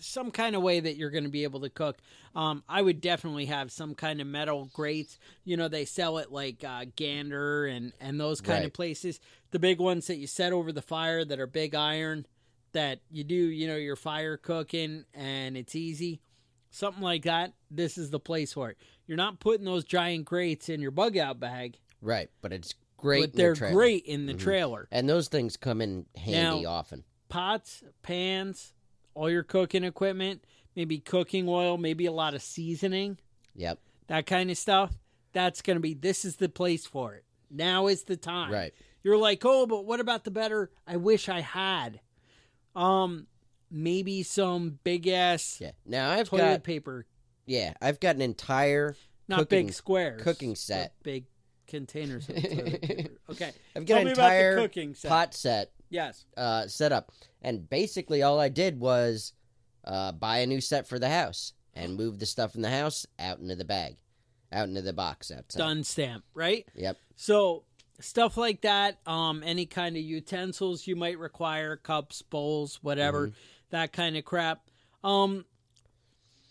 [0.00, 1.98] some kind of way that you're going to be able to cook.
[2.34, 5.18] Um, I would definitely have some kind of metal grates.
[5.44, 8.66] You know, they sell it like uh, Gander and and those kind Right.
[8.66, 9.20] of places.
[9.50, 12.26] The big ones that you set over the fire that are big iron
[12.72, 16.20] that you do, you know, your fire cooking and it's easy.
[16.70, 17.54] Something like that.
[17.70, 18.76] This is the place for it.
[19.06, 22.28] You're not putting those giant grates in your bug out bag, Right.
[22.42, 23.22] But it's great.
[23.22, 23.72] but they're trailer.
[23.74, 24.38] great in the Mhm.
[24.40, 24.88] trailer.
[24.92, 27.04] And those things come in handy Now- often.
[27.30, 28.74] Pots, pans,
[29.18, 30.44] all your cooking equipment,
[30.76, 33.18] maybe cooking oil, maybe a lot of seasoning,
[33.56, 33.80] Yep.
[34.06, 34.94] that kind of stuff.
[35.32, 37.24] That's going to be, this is the place for it.
[37.50, 38.52] Now is the time.
[38.52, 38.72] Right.
[39.02, 40.70] You're like, oh, but what about the better?
[40.86, 42.00] I wish I had.
[42.76, 43.26] Um,
[43.70, 45.72] maybe some big ass Yeah.
[45.84, 47.06] Now I've toilet got paper,
[47.46, 48.94] yeah, I've got an entire
[49.26, 50.94] not cooking- big squares, cooking set.
[51.02, 51.24] big
[51.66, 53.10] containers of toilet paper.
[53.30, 55.08] Okay, I've got me an entire cooking set.
[55.10, 59.32] pot set Yes, uh, set up, and basically all I did was
[59.84, 63.06] uh, buy a new set for the house and move the stuff in the house
[63.18, 63.96] out into the bag,
[64.52, 65.58] out into the box outside.
[65.58, 66.66] done stamp, right?
[66.74, 66.96] Yep.
[67.16, 67.64] So
[68.00, 73.32] stuff like that, um, any kind of utensils you might require, cups, bowls, whatever,
[73.70, 74.62] that kind of crap.
[75.04, 75.44] Um,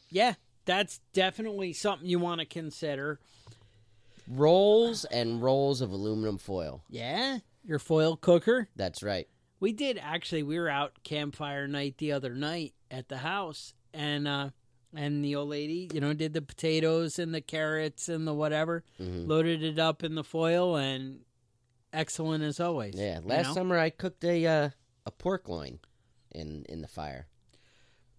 [0.09, 0.33] yeah,
[0.65, 3.19] that's definitely something you want to consider.
[4.27, 6.83] Rolls and rolls of aluminum foil.
[6.89, 8.67] Yeah, your foil cooker.
[8.75, 9.27] That's right.
[9.59, 10.43] We did actually.
[10.43, 14.49] We were out campfire night the other night at the house, and uh,
[14.95, 18.83] and the old lady, you know, did the potatoes and the carrots and the whatever,
[18.99, 19.27] Mhm.
[19.27, 21.21] loaded it up in the foil, and
[21.93, 22.93] excellent as always.
[22.95, 23.19] Yeah.
[23.19, 23.53] you Last know?
[23.55, 24.69] summer I cooked a uh,
[25.05, 25.79] a pork loin
[26.31, 27.27] in in the fire.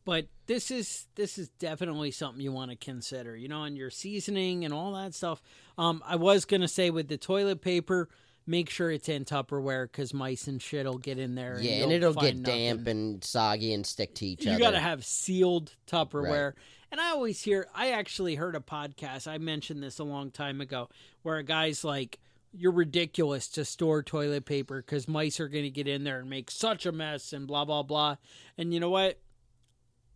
[0.04, 3.90] but this is this is definitely something you want to consider you know and your
[3.90, 5.42] seasoning and all that stuff
[5.76, 8.08] um i was gonna say with the toilet paper
[8.48, 11.82] make sure it's in tupperware because mice and shit will get in there Yeah, and,
[11.84, 12.90] and it'll get damp nothing.
[12.90, 14.58] and soggy and stick to each you other.
[14.58, 16.54] You gotta have sealed tupperware
[16.90, 20.60] and i always hear i actually heard a podcast i mentioned this a long time
[20.62, 20.88] ago
[21.22, 22.18] where a guy's like
[22.54, 26.30] you're ridiculous to store toilet paper because mice are going to get in there and
[26.30, 28.16] make such a mess and blah blah blah
[28.56, 29.18] and you know what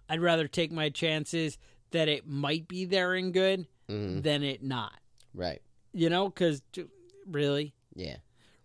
[0.09, 1.59] i'd rather take my chances
[1.91, 4.23] that it might be there and good Mhm.
[4.23, 4.95] than it not
[5.35, 5.61] Right.
[5.93, 6.63] you know because
[7.27, 8.17] really Yeah.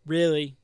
[0.06, 0.56] really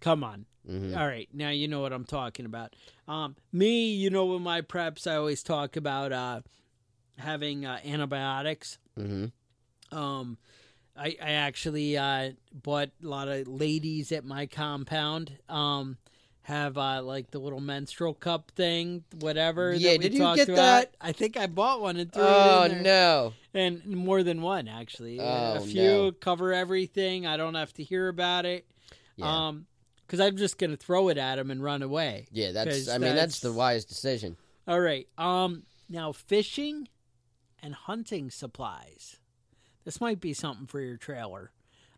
[0.00, 2.76] come on hmm all right, now you know what I'm talking about.
[3.06, 6.40] Um, me, you know, with my preps, I always talk about uh,
[7.16, 8.76] having uh, antibiotics.
[8.94, 9.26] hmm
[9.90, 10.36] Um,
[10.94, 15.38] I, I actually uh, bought a lot of ladies at my compound.
[15.48, 15.96] Um,
[16.42, 19.74] have uh, like the little menstrual cup thing, whatever.
[19.74, 20.56] Yeah, that we did you talked get about.
[20.56, 20.94] that?
[21.00, 22.82] I think I bought one and threw Oh it in there.
[22.82, 23.32] no.
[23.58, 25.18] And more than one, actually.
[25.18, 26.12] a Oh, few no.
[26.12, 27.26] cover everything.
[27.26, 28.66] I don't have to hear about it.
[29.16, 29.48] Yeah.
[29.48, 29.66] Um,
[30.06, 32.28] because I'm just gonna throw it at him and run away.
[32.32, 32.88] Yeah, that's.
[32.88, 34.36] I mean, that's the wise decision.
[34.66, 35.06] All right.
[35.18, 35.64] Um.
[35.90, 36.88] Now fishing
[37.62, 39.16] and hunting supplies.
[39.84, 41.50] This might be something for your trailer.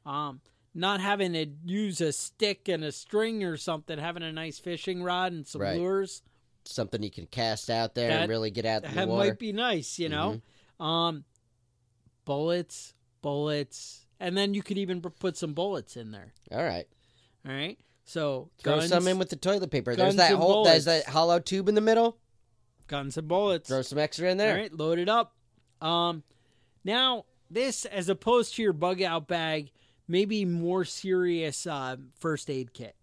[0.07, 0.41] Um.
[0.73, 5.03] Not having to use a stick and a string or something, having a nice fishing
[5.03, 5.77] rod and some Right.
[5.77, 6.23] lures.
[6.65, 9.31] Something you can cast out there That- and really get out in the That water.
[9.31, 10.41] might be nice, you know.
[10.79, 11.25] Um,
[12.25, 16.33] bullets, bullets, and then you could even put some bullets in there.
[16.53, 16.87] All right,
[17.47, 17.79] All right.
[18.05, 19.95] So throw guns, some in with the toilet paper.
[19.95, 20.65] There's that and hole.
[20.65, 22.19] There's that hollow tube in the middle.
[22.89, 23.69] guns and bullets.
[23.69, 24.55] Throw some extra in there.
[24.55, 25.35] All right, load it up.
[25.81, 26.25] Um,
[26.85, 29.71] now this, as opposed to your bug out bag,
[30.09, 32.97] maybe more serious uh, first aid kit.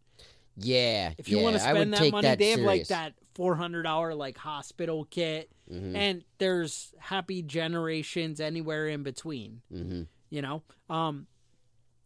[0.57, 1.13] Yeah.
[1.17, 3.83] If you yeah, want to spend that money, that they have like that four hundred
[3.83, 5.95] dollar like hospital kit, Mhm.
[5.95, 9.61] and there's happy generations anywhere in between.
[9.71, 10.07] Mhm.
[10.29, 11.27] You know, um,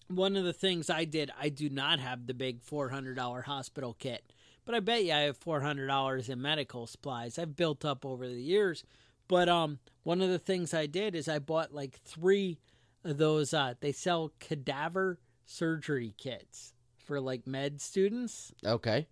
[0.08, 3.42] one of the things I did, I do not have the big four hundred dollar
[3.44, 4.32] hospital kit,
[4.66, 7.38] but I bet you I have four hundred dollars in medical supplies.
[7.40, 8.84] I've built up over the years,
[9.28, 12.60] but um, one of the things I did is I bought like three
[13.04, 13.54] of those.
[13.54, 19.08] Uh, they sell cadaver surgery kits for like med students, Okay.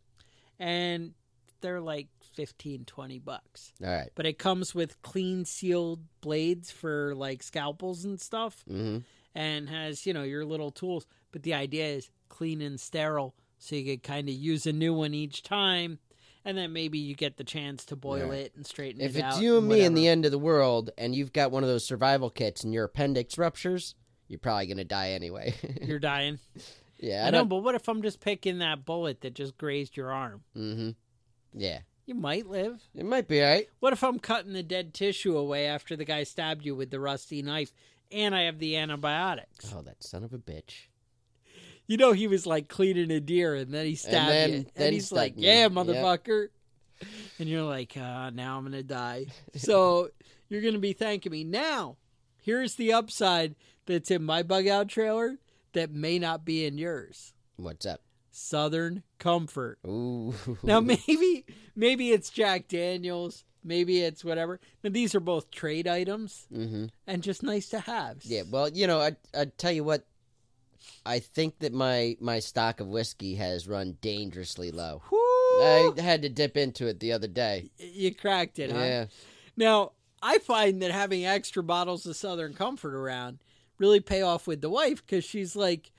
[0.60, 1.14] and
[1.62, 4.10] they're like 15 20 bucks All right.
[4.16, 9.00] but it comes with clean sealed blades for like scalpels and stuff Mm-hmm.
[9.36, 13.76] and has you know your little tools but the idea is clean and sterile so
[13.76, 16.00] you could kind of use a new one each time
[16.46, 18.40] and then maybe you get the chance to boil Right.
[18.40, 19.32] it and straighten If it out.
[19.32, 21.64] If it's you and me in the end of the world, and you've got one
[21.64, 23.94] of those survival kits, and your appendix ruptures,
[24.30, 25.54] you're probably gonna die anyway.
[25.82, 26.40] you're dying
[26.98, 27.26] yeah.
[27.28, 30.42] i know but what if i'm just picking that bullet that just grazed your arm
[30.56, 30.90] Mm-hmm.
[31.60, 31.80] Yeah.
[32.10, 33.68] You might live It might be all right.
[33.80, 37.00] what if i'm cutting the dead tissue away after the guy stabbed you with the
[37.00, 37.72] rusty knife
[38.12, 40.88] and i have the antibiotics Oh, that son of a bitch.
[41.88, 44.72] You know, he was like cleaning a deer, and then he stabbed then- you, and
[44.76, 45.44] then he's like, me.
[45.48, 45.72] "Yeah, Yep.
[45.72, 46.50] motherfucker,"
[47.40, 50.12] and you're like, uh, "Now I'm gonna die." So
[50.50, 51.44] you're gonna be thanking me.
[51.44, 51.98] Now,
[52.42, 53.56] here's the upside
[53.88, 55.40] that's in my bug out trailer
[55.74, 57.34] that may not be in yours.
[57.56, 58.02] What's up?
[58.30, 59.80] Southern Comfort.
[59.86, 60.34] Ooh.
[60.64, 64.60] Now maybe maybe it's Jack Daniels, maybe it's whatever.
[64.84, 66.86] Now these are both trade items mm-hmm.
[67.06, 68.18] and just nice to have.
[68.24, 68.44] Yeah.
[68.50, 70.06] Well, you know, I I tell you what.
[71.06, 75.02] I think that my my stock of whiskey has run dangerously low.
[75.12, 75.18] Whoo!
[75.62, 77.70] I had to dip into it the other day.
[77.78, 78.80] you cracked it, huh?
[78.80, 79.06] Yeah.
[79.58, 83.40] Now, I find that having extra bottles of Southern Comfort around
[83.78, 85.92] really pay off with the wife because she's like,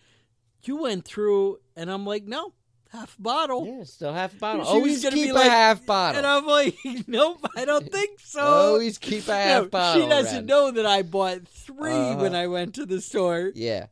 [0.63, 2.55] "You went through," and I'm like, "No,
[2.93, 4.65] half a bottle." Yeah, still half a bottle.
[4.65, 6.19] She Always keep a like- half bottle.
[6.19, 6.77] And I'm like,
[7.07, 10.03] "Nope, I don't think so." Always keep a half No, bottle.
[10.03, 10.47] She doesn't around.
[10.47, 12.17] know that I bought 3 Uh-huh.
[12.23, 13.53] when I went to the store.
[13.55, 13.87] Yeah.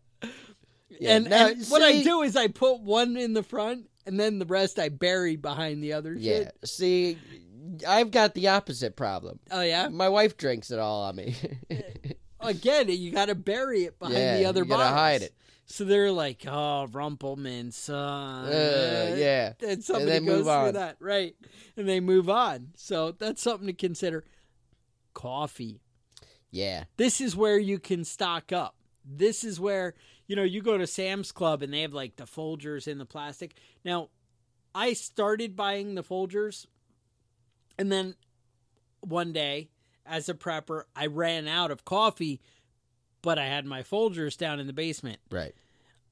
[1.01, 4.19] Yeah, and, now, and what I do is I put one in the front, and
[4.19, 6.39] then the rest I bury behind the other Yeah.
[6.39, 6.57] shit.
[6.65, 7.19] See,
[7.87, 9.39] I've got the opposite problem.
[9.53, 9.89] Oh yeah.
[9.89, 11.37] My wife drinks it all on me.
[12.41, 15.35] Again, you got to bury it behind yeah, the other you gotta hide it.
[15.71, 19.53] So they're like, "Oh, Rumpelman, son." Uh, yeah.
[19.61, 20.75] and somebody then goes move through on.
[20.75, 21.37] that, right?
[21.77, 22.69] And they move on.
[22.75, 24.25] So that's something to consider.
[25.13, 25.83] Coffee.
[26.51, 26.85] Yeah.
[26.97, 28.77] This is where you can stock up.
[29.05, 29.95] This is where
[30.27, 33.05] you know you go to Sam's Club and they have like the Folgers in the
[33.07, 33.55] plastic.
[33.85, 34.09] Now,
[34.75, 36.65] I started buying the Folgers,
[37.79, 38.15] and then
[39.01, 39.69] one day,
[40.07, 42.41] as a prepper, I ran out of coffee,
[43.23, 45.19] but I had my Folgers down in the basement.
[45.31, 45.55] Right.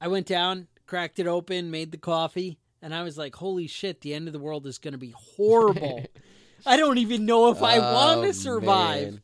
[0.00, 4.00] I went down, cracked it open, made the coffee, and I was like, "Holy shit!
[4.02, 6.04] The end of the world is going to be horrible.
[6.66, 9.22] I don't even know if I want Oh, to survive." man.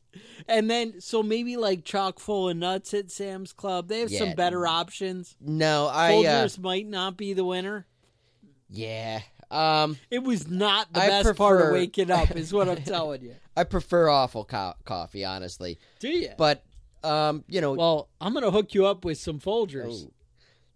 [0.49, 3.89] And then, so maybe like chock full of nuts at Sam's Club.
[3.89, 4.19] They have Yeah.
[4.21, 5.37] some better options.
[5.41, 6.11] No, I.
[6.11, 7.87] Uh, Folgers might not be the winner.
[8.69, 9.21] yeah.
[9.51, 13.21] Um, It was not the I best part of waking up, is what I'm telling
[13.23, 13.35] you.
[13.55, 15.79] I prefer awful co- coffee, honestly.
[16.01, 16.31] Do you?
[16.39, 16.65] But,
[17.05, 20.07] um, you know, well, I'm gonna hook you up with some Folgers.
[20.07, 20.13] oh,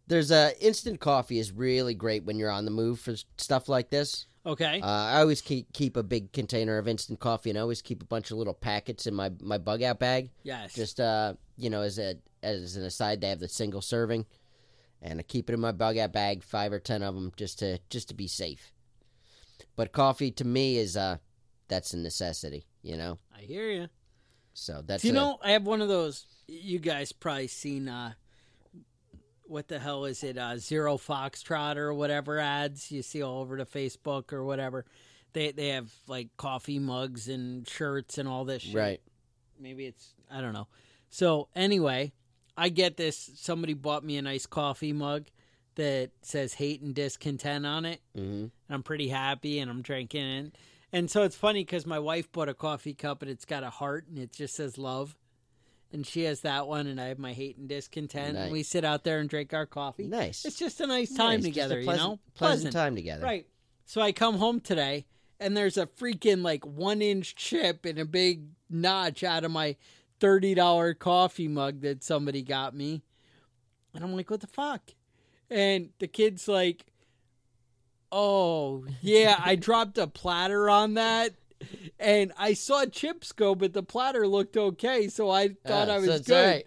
[0.09, 3.91] there's a instant coffee is really great when you're on the move for stuff like
[3.91, 4.27] this.
[4.45, 4.81] Okay.
[4.81, 8.03] Uh, I always keep keep a big container of instant coffee, and I always keep
[8.03, 10.31] a bunch of little packets in my my bug out bag.
[10.45, 10.73] yes.
[10.75, 14.25] Just uh, you know, as a as an aside, they have the single serving,
[15.03, 17.59] and I keep it in my bug out bag, five or ten of them, just
[17.59, 18.73] to just to be safe.
[19.75, 21.17] But coffee to me is uh,
[21.67, 23.19] that's a necessity, you know.
[23.37, 23.89] I hear you.
[24.59, 26.25] So that's Do you a- know, I have one of those.
[26.49, 27.89] You guys probably seen.
[27.89, 28.13] uh
[29.49, 30.37] what the hell is it?
[30.39, 34.85] Uh, Zero Foxtrot or whatever ads you see all over the Facebook or whatever.
[35.35, 38.75] They they have like coffee mugs and shirts and all this shit.
[38.75, 39.01] right.
[39.61, 40.67] Maybe it's I don't know.
[41.11, 42.13] So anyway,
[42.57, 43.31] I get this.
[43.37, 45.27] Somebody bought me a nice coffee mug.
[45.77, 48.01] that says hate and discontent on it.
[48.15, 50.55] hmm And I'm pretty happy and I'm drinking it.
[50.97, 53.69] And so it's funny because my wife bought a coffee cup and it's got a
[53.69, 55.15] heart and it just says love.
[55.93, 58.33] And she has that one and I have my hate and discontent.
[58.33, 58.45] Nice.
[58.45, 60.07] And we sit out there and drink our coffee.
[60.07, 60.47] Nice.
[60.47, 62.21] It's just a nice time Nice, together, pleasant, you know?
[62.35, 63.23] pleasant time together.
[63.23, 63.47] Right.
[63.85, 65.05] So I come home today
[65.39, 69.77] and there's a freaking like one inch chip and a big notch out of my
[70.21, 73.03] $30 coffee mug that somebody got me.
[73.93, 74.95] And I'm like, what the fuck?
[75.51, 76.87] And the kid's like,
[78.17, 81.35] oh, yeah, I dropped a platter on that.
[81.99, 85.09] And I saw chips go, but the platter looked okay.
[85.09, 86.45] So I thought Ah, I was it's good.
[86.45, 86.67] right.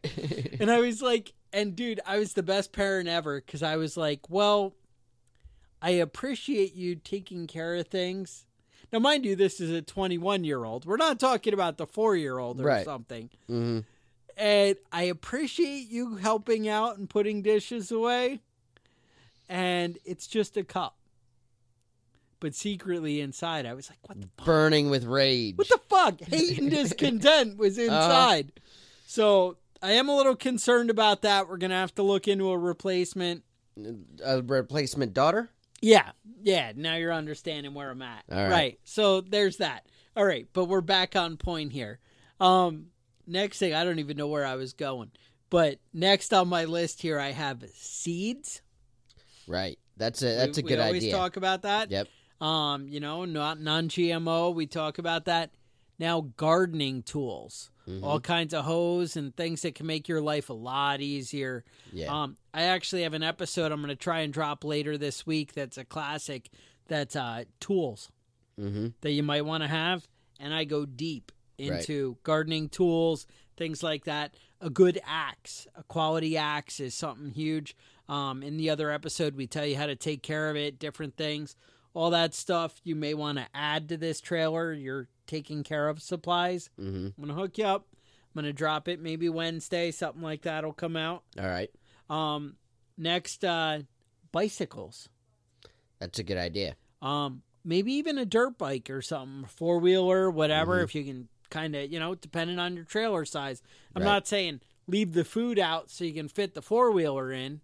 [0.60, 3.96] And I was like, and dude, I was the best parent ever because I was
[3.96, 4.74] like, well,
[5.82, 8.46] I appreciate you taking care of things.
[8.92, 10.86] Now, mind you, this is a 21 year old.
[10.86, 12.84] We're not talking about the four year old or Right.
[12.86, 13.30] something.
[13.48, 13.80] hmm
[14.36, 18.42] And I appreciate you helping out and putting dishes away.
[19.48, 20.96] And it's just a cup.
[22.40, 24.46] But secretly inside, I was like, what the fuck?
[24.46, 25.58] Burning with rage.
[25.58, 26.22] What the fuck?
[26.22, 28.54] Hate and discontent was inside.
[29.06, 31.50] So I am a little concerned about that.
[31.50, 33.44] We're going to have to look into a replacement.
[34.24, 35.50] A replacement daughter?
[35.82, 36.12] Yeah.
[36.42, 36.72] Yeah.
[36.76, 38.24] Now you're understanding where I'm at.
[38.32, 38.80] All right.
[38.86, 39.86] So there's that.
[40.16, 40.48] All right.
[40.54, 42.00] But we're back on point here.
[42.40, 42.88] Um,
[43.28, 45.12] next thing, I don't even know where I was going.
[45.50, 48.62] But next on my list here, I have seeds.
[49.48, 49.78] Right.
[49.98, 51.16] That's a that's we, a good we always idea.
[51.16, 51.92] talk about that.
[51.92, 52.08] Yep.
[52.42, 54.54] Um, you know, not non-GMO.
[54.54, 55.52] We talk about that.
[55.98, 58.04] Now, gardening tools, Mhm.
[58.04, 61.66] all kinds of hose and things that can make your life a lot easier.
[61.92, 62.24] Yeah.
[62.24, 65.54] Um, I actually have an episode I'm going to try and drop later this week.
[65.54, 66.50] That's a classic.
[66.88, 68.12] That's uh, tools
[68.58, 68.88] mm-hmm.
[69.02, 70.08] that you might want to have,
[70.40, 71.72] and I go deep Right.
[71.82, 73.28] into gardening tools,
[73.58, 74.34] things like that.
[74.62, 77.76] A good axe, a quality axe, is something huge.
[78.08, 81.18] Um, in the other episode, we tell you how to take care of it, different
[81.18, 81.58] things,
[81.94, 82.80] all that stuff.
[82.84, 84.74] You may want to add to this trailer.
[84.74, 86.70] You're taking care of supplies.
[86.80, 87.08] Mm-hmm.
[87.08, 87.88] I'm gonna hook you up.
[87.94, 91.24] I'm gonna drop it maybe Wednesday, something like that'll come out.
[91.40, 91.70] All right.
[92.10, 92.56] Um,
[92.98, 93.80] next, uh,
[94.32, 95.10] bicycles.
[96.00, 96.76] That's a good idea.
[97.02, 100.80] Um, maybe even a dirt bike or something, four wheeler, whatever.
[100.80, 100.84] Mhm.
[100.84, 103.62] If you can kind of, you know, depending on your trailer size.
[103.96, 104.10] I'm Right.
[104.10, 107.62] not saying leave the food out so you can fit the four wheeler in.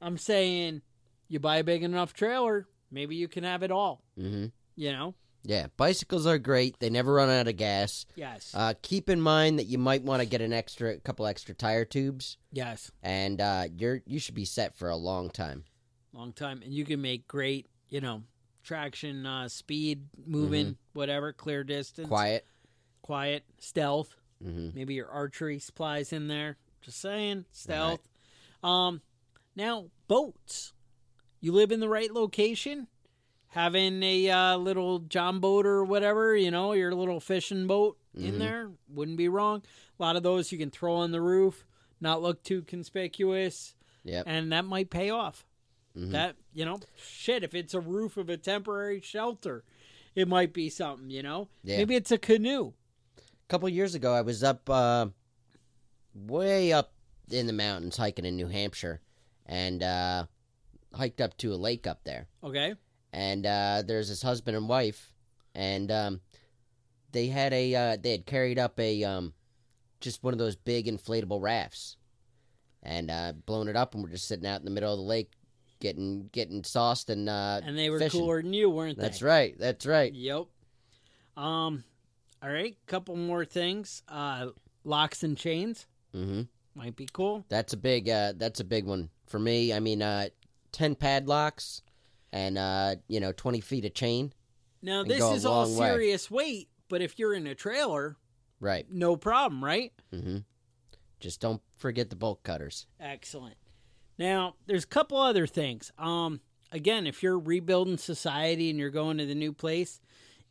[0.00, 0.82] I'm saying
[1.28, 4.02] you buy a big enough trailer, maybe you can have it all.
[4.18, 4.46] Mm-hmm.
[4.76, 5.14] You know?
[5.42, 5.66] Yeah.
[5.76, 6.78] Bicycles are great.
[6.80, 8.04] They never run out of gas.
[8.14, 8.52] Yes.
[8.54, 11.84] Uh, keep in mind that you might want to get an extra couple extra tire
[11.84, 12.90] tubes, yes.
[13.02, 15.64] and uh, you're you should be set for a long time.
[16.12, 18.22] Long time, and you can make great, you know,
[18.64, 22.44] traction, uh, speed, moving, whatever, clear distance, Quiet.
[23.00, 24.14] quiet, stealth.
[24.44, 24.76] Mm-hmm.
[24.76, 26.56] Maybe your archery supplies in there.
[26.82, 28.00] Just saying, stealth.
[28.62, 29.02] Um,
[29.54, 30.72] now boats.
[31.40, 32.86] You live in the right location.
[33.48, 38.34] Having a uh, little John boat or whatever, you know, your little fishing boat in
[38.34, 38.38] Mhm.
[38.38, 39.62] there wouldn't be wrong.
[39.98, 41.66] A lot of those you can throw on the roof,
[42.00, 43.74] not look too conspicuous,
[44.04, 44.24] Yep.
[44.28, 45.44] and that might pay off.
[45.96, 46.12] Mhm.
[46.12, 47.42] That you know, shit.
[47.42, 49.64] If it's a roof of a temporary shelter,
[50.14, 51.10] it might be something.
[51.10, 51.78] You know, Yeah.
[51.78, 52.72] maybe it's a canoe.
[53.18, 55.08] A couple years ago, I was up, uh,
[56.14, 56.92] way up
[57.30, 59.00] in the mountains hiking in New Hampshire,
[59.46, 60.26] and uh,
[60.94, 62.26] hiked up to a lake up there.
[62.42, 62.74] Okay.
[63.12, 65.12] And uh, there's this husband and wife,
[65.54, 66.20] and um,
[67.12, 69.32] they had a uh, they had carried up a um,
[70.00, 71.96] just one of those big inflatable rafts,
[72.84, 75.04] and uh, blown it up, and we're just sitting out in the middle of the
[75.04, 75.32] lake,
[75.80, 78.20] getting getting sauced and uh, And they were fishing.
[78.20, 79.02] cooler than you, weren't they?
[79.02, 79.56] That's right.
[79.58, 80.14] That's right.
[80.14, 80.46] Yep.
[81.36, 81.82] Um,
[82.42, 84.02] all right, couple more things.
[84.08, 84.48] Uh,
[84.84, 86.40] locks and chains Mm hmm
[86.74, 87.44] might be cool.
[87.48, 89.72] That's a big uh that's a big one for me.
[89.72, 90.28] I mean uh
[90.72, 91.82] ten padlocks
[92.32, 94.32] and uh you know twenty feet of chain.
[94.82, 95.88] Now this is all way.
[95.88, 98.16] serious weight, but if you're in a trailer,
[98.60, 98.86] Right.
[98.90, 99.92] no problem, right?
[100.12, 100.38] Mm-hmm.
[101.18, 102.86] Just don't forget the bolt cutters.
[102.98, 103.56] Excellent.
[104.18, 105.90] Now, there's a couple other things.
[105.98, 106.40] Um,
[106.72, 110.00] again, if you're rebuilding society and you're going to the new place,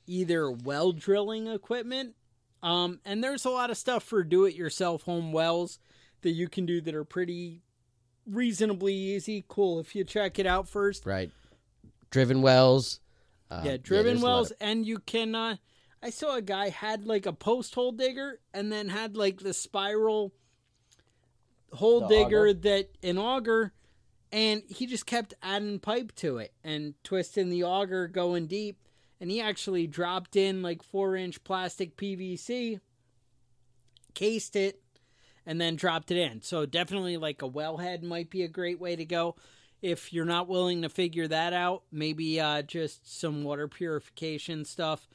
[0.07, 2.15] either well drilling equipment,
[2.61, 5.79] um, and there's a lot of stuff for do-it-yourself home wells
[6.21, 7.61] that you can do that are pretty
[8.29, 9.43] reasonably easy.
[9.47, 11.05] Cool if you check it out first.
[11.05, 11.31] Right.
[12.11, 12.99] Driven wells.
[13.51, 15.33] Uh, yeah, driven lot wells, of- and you can.
[15.35, 15.55] Uh,
[16.03, 19.53] I saw a guy had like a post hole digger, and then had like the
[19.53, 20.33] spiral
[21.73, 22.53] hole The digger auger?
[22.53, 23.73] that an auger,
[24.31, 28.77] and he just kept adding pipe to it and twisting the auger, going deep,
[29.19, 32.79] and he actually dropped in like four inch plastic PVC,
[34.13, 34.81] cased it,
[35.49, 36.43] and then dropped it in.
[36.43, 39.35] So definitely like a wellhead might be a great way to go.
[39.81, 45.07] if you're not willing to figure that out, maybe uh, just some water purification stuff.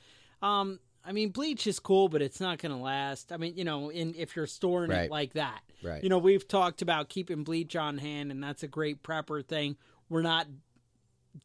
[0.43, 3.31] Um, I mean, bleach is cool, but it's not going to last.
[3.31, 5.05] I mean, you know, in if you're storing Right.
[5.05, 6.03] it like that, Right.
[6.03, 9.77] you know, we've talked about keeping bleach on hand, and that's a great prepper thing.
[10.09, 10.47] We're not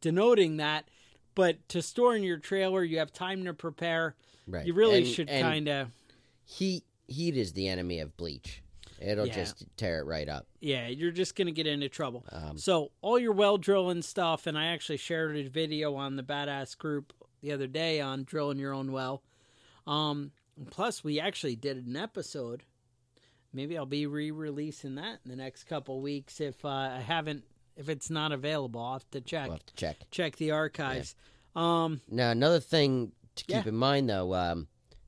[0.02, 0.88] denoting that,
[1.36, 4.16] but to store in your trailer, you have time to prepare.
[4.48, 4.66] right.
[4.66, 5.90] You really And- should kind of,
[6.46, 6.84] heat.
[7.08, 8.62] Heat is the enemy of bleach.
[9.02, 9.34] It'll Yeah.
[9.34, 10.48] just tear it right up.
[10.60, 12.26] yeah, you're just going to get into trouble.
[12.32, 16.24] Um, So all your well drilling stuff, and I actually shared a video on the
[16.24, 19.24] Badass group the other day on drilling your own well.
[19.88, 20.32] Um,
[20.70, 22.64] plus, we actually did an episode.
[23.54, 27.46] Maybe I'll be re-releasing that in the next couple weeks if uh, I haven't,
[27.76, 28.82] if it's not available.
[28.82, 29.98] I'll have to check we'll have to check.
[30.12, 31.16] check the archives.
[31.56, 33.70] Um, Now, another thing to keep Yeah.
[33.70, 34.68] in mind, though, um,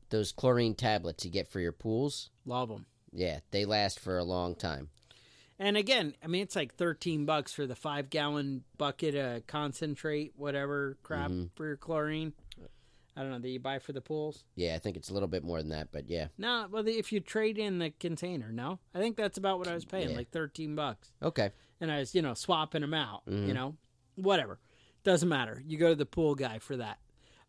[0.09, 2.85] those chlorine tablets you get for your pools, love them.
[3.11, 4.89] Yeah, they last for a long time.
[5.59, 10.33] And again, I mean, it's like thirteen bucks for the five gallon bucket of concentrate,
[10.35, 11.51] whatever crap Mhm.
[11.55, 12.33] for your chlorine.
[13.15, 14.43] I don't know that you buy for the pools.
[14.55, 16.29] Yeah, I think it's a little bit more than that, but yeah.
[16.37, 19.73] No, well, if you trade in the container, no, I think that's about what I
[19.75, 20.15] was paying, Yeah.
[20.15, 21.51] like thirteen bucks, Okay.
[21.79, 23.23] and I was, you know, swapping them out.
[23.27, 23.53] You Mhm.
[23.53, 23.77] know,
[24.15, 24.59] whatever,
[25.03, 25.61] doesn't matter.
[25.65, 26.99] You go to the pool guy for that.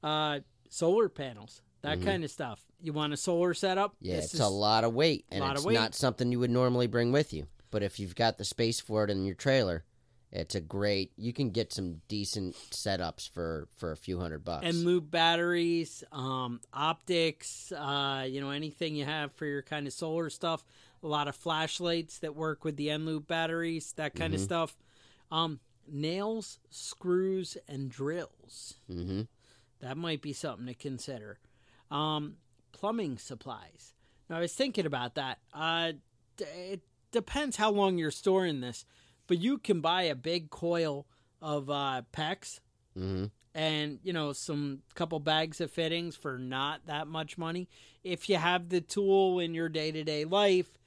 [0.02, 2.04] Uh, solar panels, that Mhm.
[2.04, 2.64] kind of stuff.
[2.80, 3.94] You want a solar setup?
[4.00, 5.74] Yeah, it's a lot of weight, and of it's weight.
[5.74, 7.46] not something you would normally bring with you.
[7.70, 9.84] But if you've got the space for it in your trailer,
[10.30, 11.12] it's a great.
[11.16, 14.66] You can get some decent setups for for a few hundred bucks.
[14.66, 19.92] and loop batteries, um, optics, uh, you know, anything you have for your kind of
[19.92, 20.64] solar stuff.
[21.02, 24.44] A lot of flashlights that work with the Eneloop batteries, that kind of Mhm.
[24.44, 24.76] stuff.
[25.30, 28.74] Um, nails, screws, and drills.
[28.86, 29.22] hmm
[29.80, 31.38] That might be something to consider.
[31.92, 32.36] Um,
[32.72, 33.94] plumbing supplies.
[34.28, 35.38] Now, I was thinking about that.
[35.52, 35.92] Uh,
[36.36, 36.80] d- it
[37.10, 38.84] depends how long you're storing this,
[39.26, 41.06] but you can buy a big coil
[41.40, 42.60] of uh, PEX
[42.96, 43.24] hmm
[43.54, 47.68] and you know some couple bags of fittings for not that much money
[48.02, 50.78] if you have the tool in your day-to-day life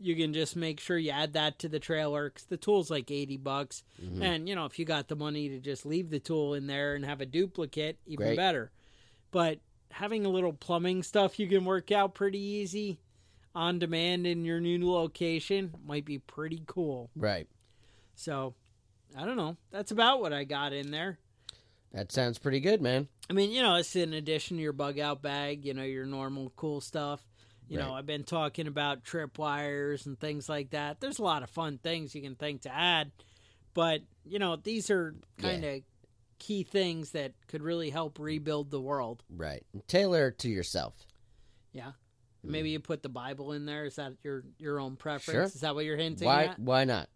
[0.00, 3.12] you can just make sure you add that to the trailer because the tool's like
[3.12, 4.22] 80 bucks Mhm.
[4.24, 6.96] and you know if you got the money to just leave the tool in there
[6.96, 8.36] and have a duplicate even Great.
[8.36, 8.72] better
[9.30, 9.60] but
[9.90, 12.98] having a little plumbing stuff you can work out pretty easy
[13.54, 17.48] on demand in your new location might be pretty cool Right.
[18.14, 18.54] so
[19.16, 21.18] i don't know that's about what i got in there
[21.92, 23.08] That sounds pretty good, man.
[23.28, 26.06] I mean, you know, it's in addition to your bug out bag, you know, your
[26.06, 27.20] normal cool stuff.
[27.68, 31.00] You know, I've been talking about trip wires and things like that.
[31.00, 33.10] There's a lot of fun things you can think to add,
[33.74, 35.80] but you know, these are kind of
[36.40, 39.22] key things that could really help rebuild the world.
[39.30, 39.62] Right.
[39.86, 40.94] Tailor to yourself.
[41.72, 41.92] Yeah.
[42.42, 43.84] Maybe you put the Bible in there.
[43.84, 45.28] Is that your your own preference?
[45.28, 45.32] Mm.
[45.32, 45.42] Sure.
[45.44, 46.44] Is that what you're hinting Why?
[46.46, 46.58] at?
[46.58, 47.08] Why not?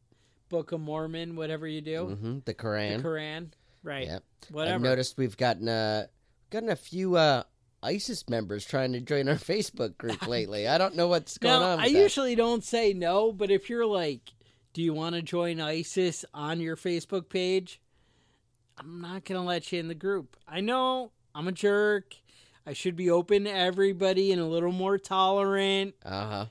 [0.50, 2.04] Book of Mormon, whatever you do.
[2.04, 2.98] hmm The Quran.
[2.98, 3.40] The Quran.
[3.42, 3.46] Quran.
[3.82, 4.06] Right.
[4.06, 4.22] Yep.
[4.50, 4.74] Whatever.
[4.74, 6.06] I've noticed we've gotten uh
[6.50, 7.42] gotten a few uh
[7.82, 10.68] ISIS members trying to join our Facebook group lately.
[10.68, 11.80] I don't know what's going Now, on.
[11.80, 11.98] I that.
[11.98, 14.32] usually don't say no, but if you're like,
[14.74, 17.80] do you want to join ISIS on your Facebook page?
[18.78, 20.36] I'm not going to let you in the group.
[20.48, 22.14] I know I'm a jerk.
[22.66, 25.94] I should be open to everybody and a little more tolerant.
[26.04, 26.46] Uh huh.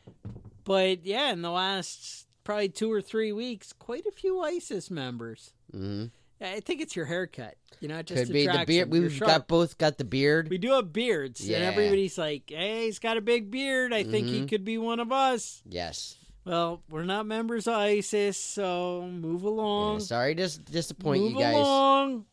[0.64, 5.54] But yeah, in the last probably two or three weeks, quite a few ISIS members.
[5.72, 6.06] hmm
[6.42, 7.56] I think it's your haircut.
[7.80, 8.88] You know, it just Could be the beard.
[8.92, 9.02] them.
[9.02, 10.50] We've got both got the beard.
[10.50, 13.94] We do have beards, and everybody's like, "Hey, he's got a big beard.
[13.94, 14.50] I think he Mhm.
[14.50, 16.18] could be one of us." yes.
[16.46, 20.00] Well, we're not members of ISIS, so move Yeah, along.
[20.02, 21.56] sorry to s- disappoint move you guys.
[21.56, 22.26] along.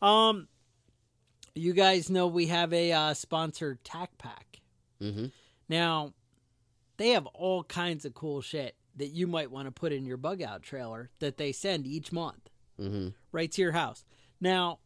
[0.00, 0.48] Um,
[1.54, 4.60] you guys know we have a uh, sponsored Tac Pack.
[5.00, 5.26] hmm
[5.68, 6.12] Now,
[6.96, 10.16] they have all kinds of cool shit that you might want to put in your
[10.16, 14.04] bug out trailer that they send each month hmm right to your house.
[14.40, 14.78] Now,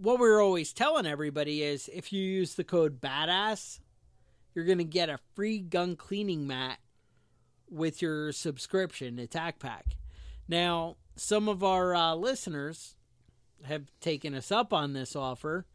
[0.00, 3.78] what we're always telling everybody is if you use the code BADASS,
[4.54, 6.78] you're going to get a free gun cleaning mat
[7.70, 9.96] with your subscription attack Pack.
[10.48, 12.96] Now, some of our uh, listeners
[13.64, 15.66] have taken us up on this offer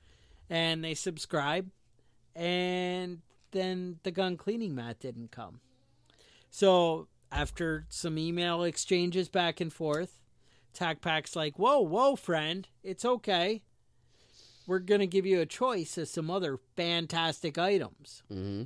[0.49, 1.71] and they subscribe,
[2.35, 3.21] and
[3.51, 5.59] then the gun cleaning mat didn't come.
[6.51, 10.21] So, after some email exchanges back and forth,
[10.73, 13.63] Tac Pack's like, whoa, whoa, friend, it's okay.
[14.67, 18.23] We're going to give you a choice of some other fantastic items.
[18.29, 18.63] hmm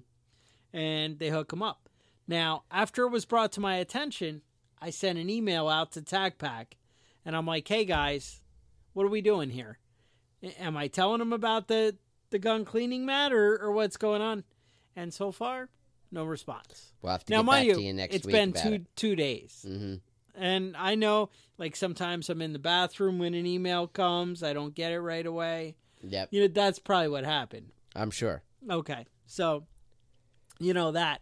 [0.74, 1.90] And they hook them up.
[2.28, 4.42] Now, after it was brought to my attention,
[4.82, 6.78] I sent an email out to Tac Pack
[7.26, 8.42] and I'm like, hey guys,
[8.94, 9.80] what are we doing here?
[10.60, 11.98] Am I telling them about the,
[12.30, 14.44] the gun cleaning matter or, or what's going on?
[14.96, 15.70] And so far,
[16.12, 16.94] no response.
[17.02, 18.64] We'll have to now, get mind back you, to you next it's week It's been
[18.72, 18.96] two it.
[18.96, 19.66] two days.
[19.68, 19.96] hmm
[20.36, 24.74] And I know, like, sometimes I'm in the bathroom when an email comes, I don't
[24.76, 25.76] get it right away.
[26.02, 27.72] Yep, You know, that's probably what happened.
[27.96, 28.44] I'm sure.
[28.70, 29.06] Okay.
[29.26, 29.66] So,
[30.60, 31.22] you know that.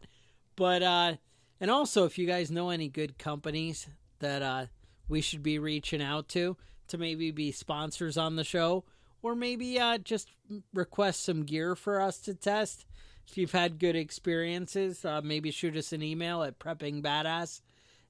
[0.56, 1.14] But, uh,
[1.60, 3.88] and also, if you guys know any good companies
[4.20, 4.66] that uh,
[5.08, 6.58] we should be reaching out to
[6.88, 8.86] to maybe be sponsors on the show,
[9.22, 10.30] or maybe uh, just
[10.74, 12.86] request some gear for us to test.
[13.28, 17.62] If you've had good experiences, uh, maybe shoot us an email at preppingbadass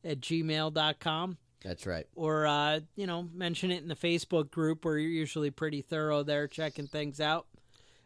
[0.03, 2.05] at gmail.com That's right.
[2.15, 6.23] or, uh, you know, mention it in the Facebook group where you're usually pretty thorough
[6.23, 7.47] there checking things out.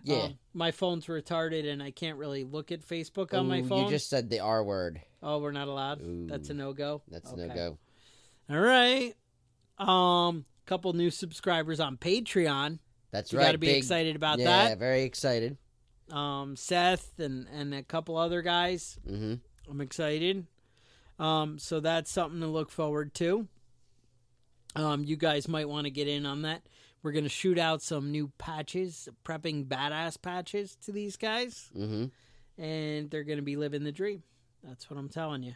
[0.04, 0.24] Yeah.
[0.24, 3.84] Um, my phone's retarded and I can't really look at Facebook on my phone.
[3.86, 5.02] You just said the R word.
[5.22, 6.00] Oh, we're not allowed.
[6.30, 7.04] That's a no go.
[7.08, 7.78] That's no go.
[8.50, 9.14] All right.
[9.78, 12.80] Um, couple new subscribers on Patreon.
[13.12, 13.40] That's right.
[13.40, 13.46] You right.
[13.48, 14.70] got to be big- excited about yeah, that.
[14.70, 15.58] Yeah, very excited.
[16.10, 18.98] Um, Seth and and a couple other guys.
[19.08, 19.36] hmm
[19.70, 20.48] I'm excited.
[21.22, 23.48] Um, so that's something to look forward to.
[24.76, 26.64] Um, you guys might want to get in on that.
[27.04, 32.06] We're gonna shoot out some new patches, prepping badass patches to these guys, hmm
[32.58, 34.24] and they're gonna be living the dream.
[34.64, 35.54] That's what I'm telling you.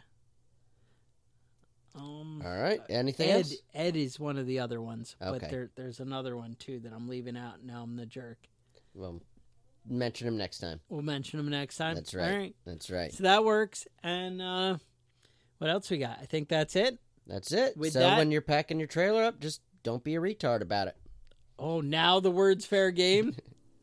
[1.96, 2.80] Um, All right.
[2.88, 3.54] Anything Ed else?
[3.74, 7.08] Ed is one of the other ones, but there there's another one too that I'm
[7.08, 7.64] leaving out.
[7.64, 8.38] Now I'm the jerk.
[8.94, 9.20] Well,
[9.88, 10.80] mention him next time.
[10.88, 11.94] We'll mention them next time.
[11.94, 12.36] That's right.
[12.36, 12.56] Right.
[12.66, 13.12] That's right.
[13.12, 13.86] So that works.
[14.02, 14.76] And uh,
[15.58, 16.18] what else we got?
[16.20, 16.98] I think that's it.
[17.26, 17.76] That's it.
[17.76, 20.88] With so that- when you're packing your trailer up, just don't be a retard about
[20.88, 20.96] it.
[21.58, 23.34] Oh, now the word's fair game.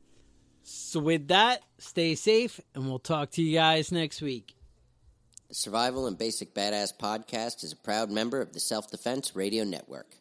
[0.63, 4.55] so with that, stay safe, and we'll talk to you guys next week.
[5.49, 9.63] The Survival and Basic Badass podcast is a proud member of the Self Defense Radio
[9.63, 10.15] Network.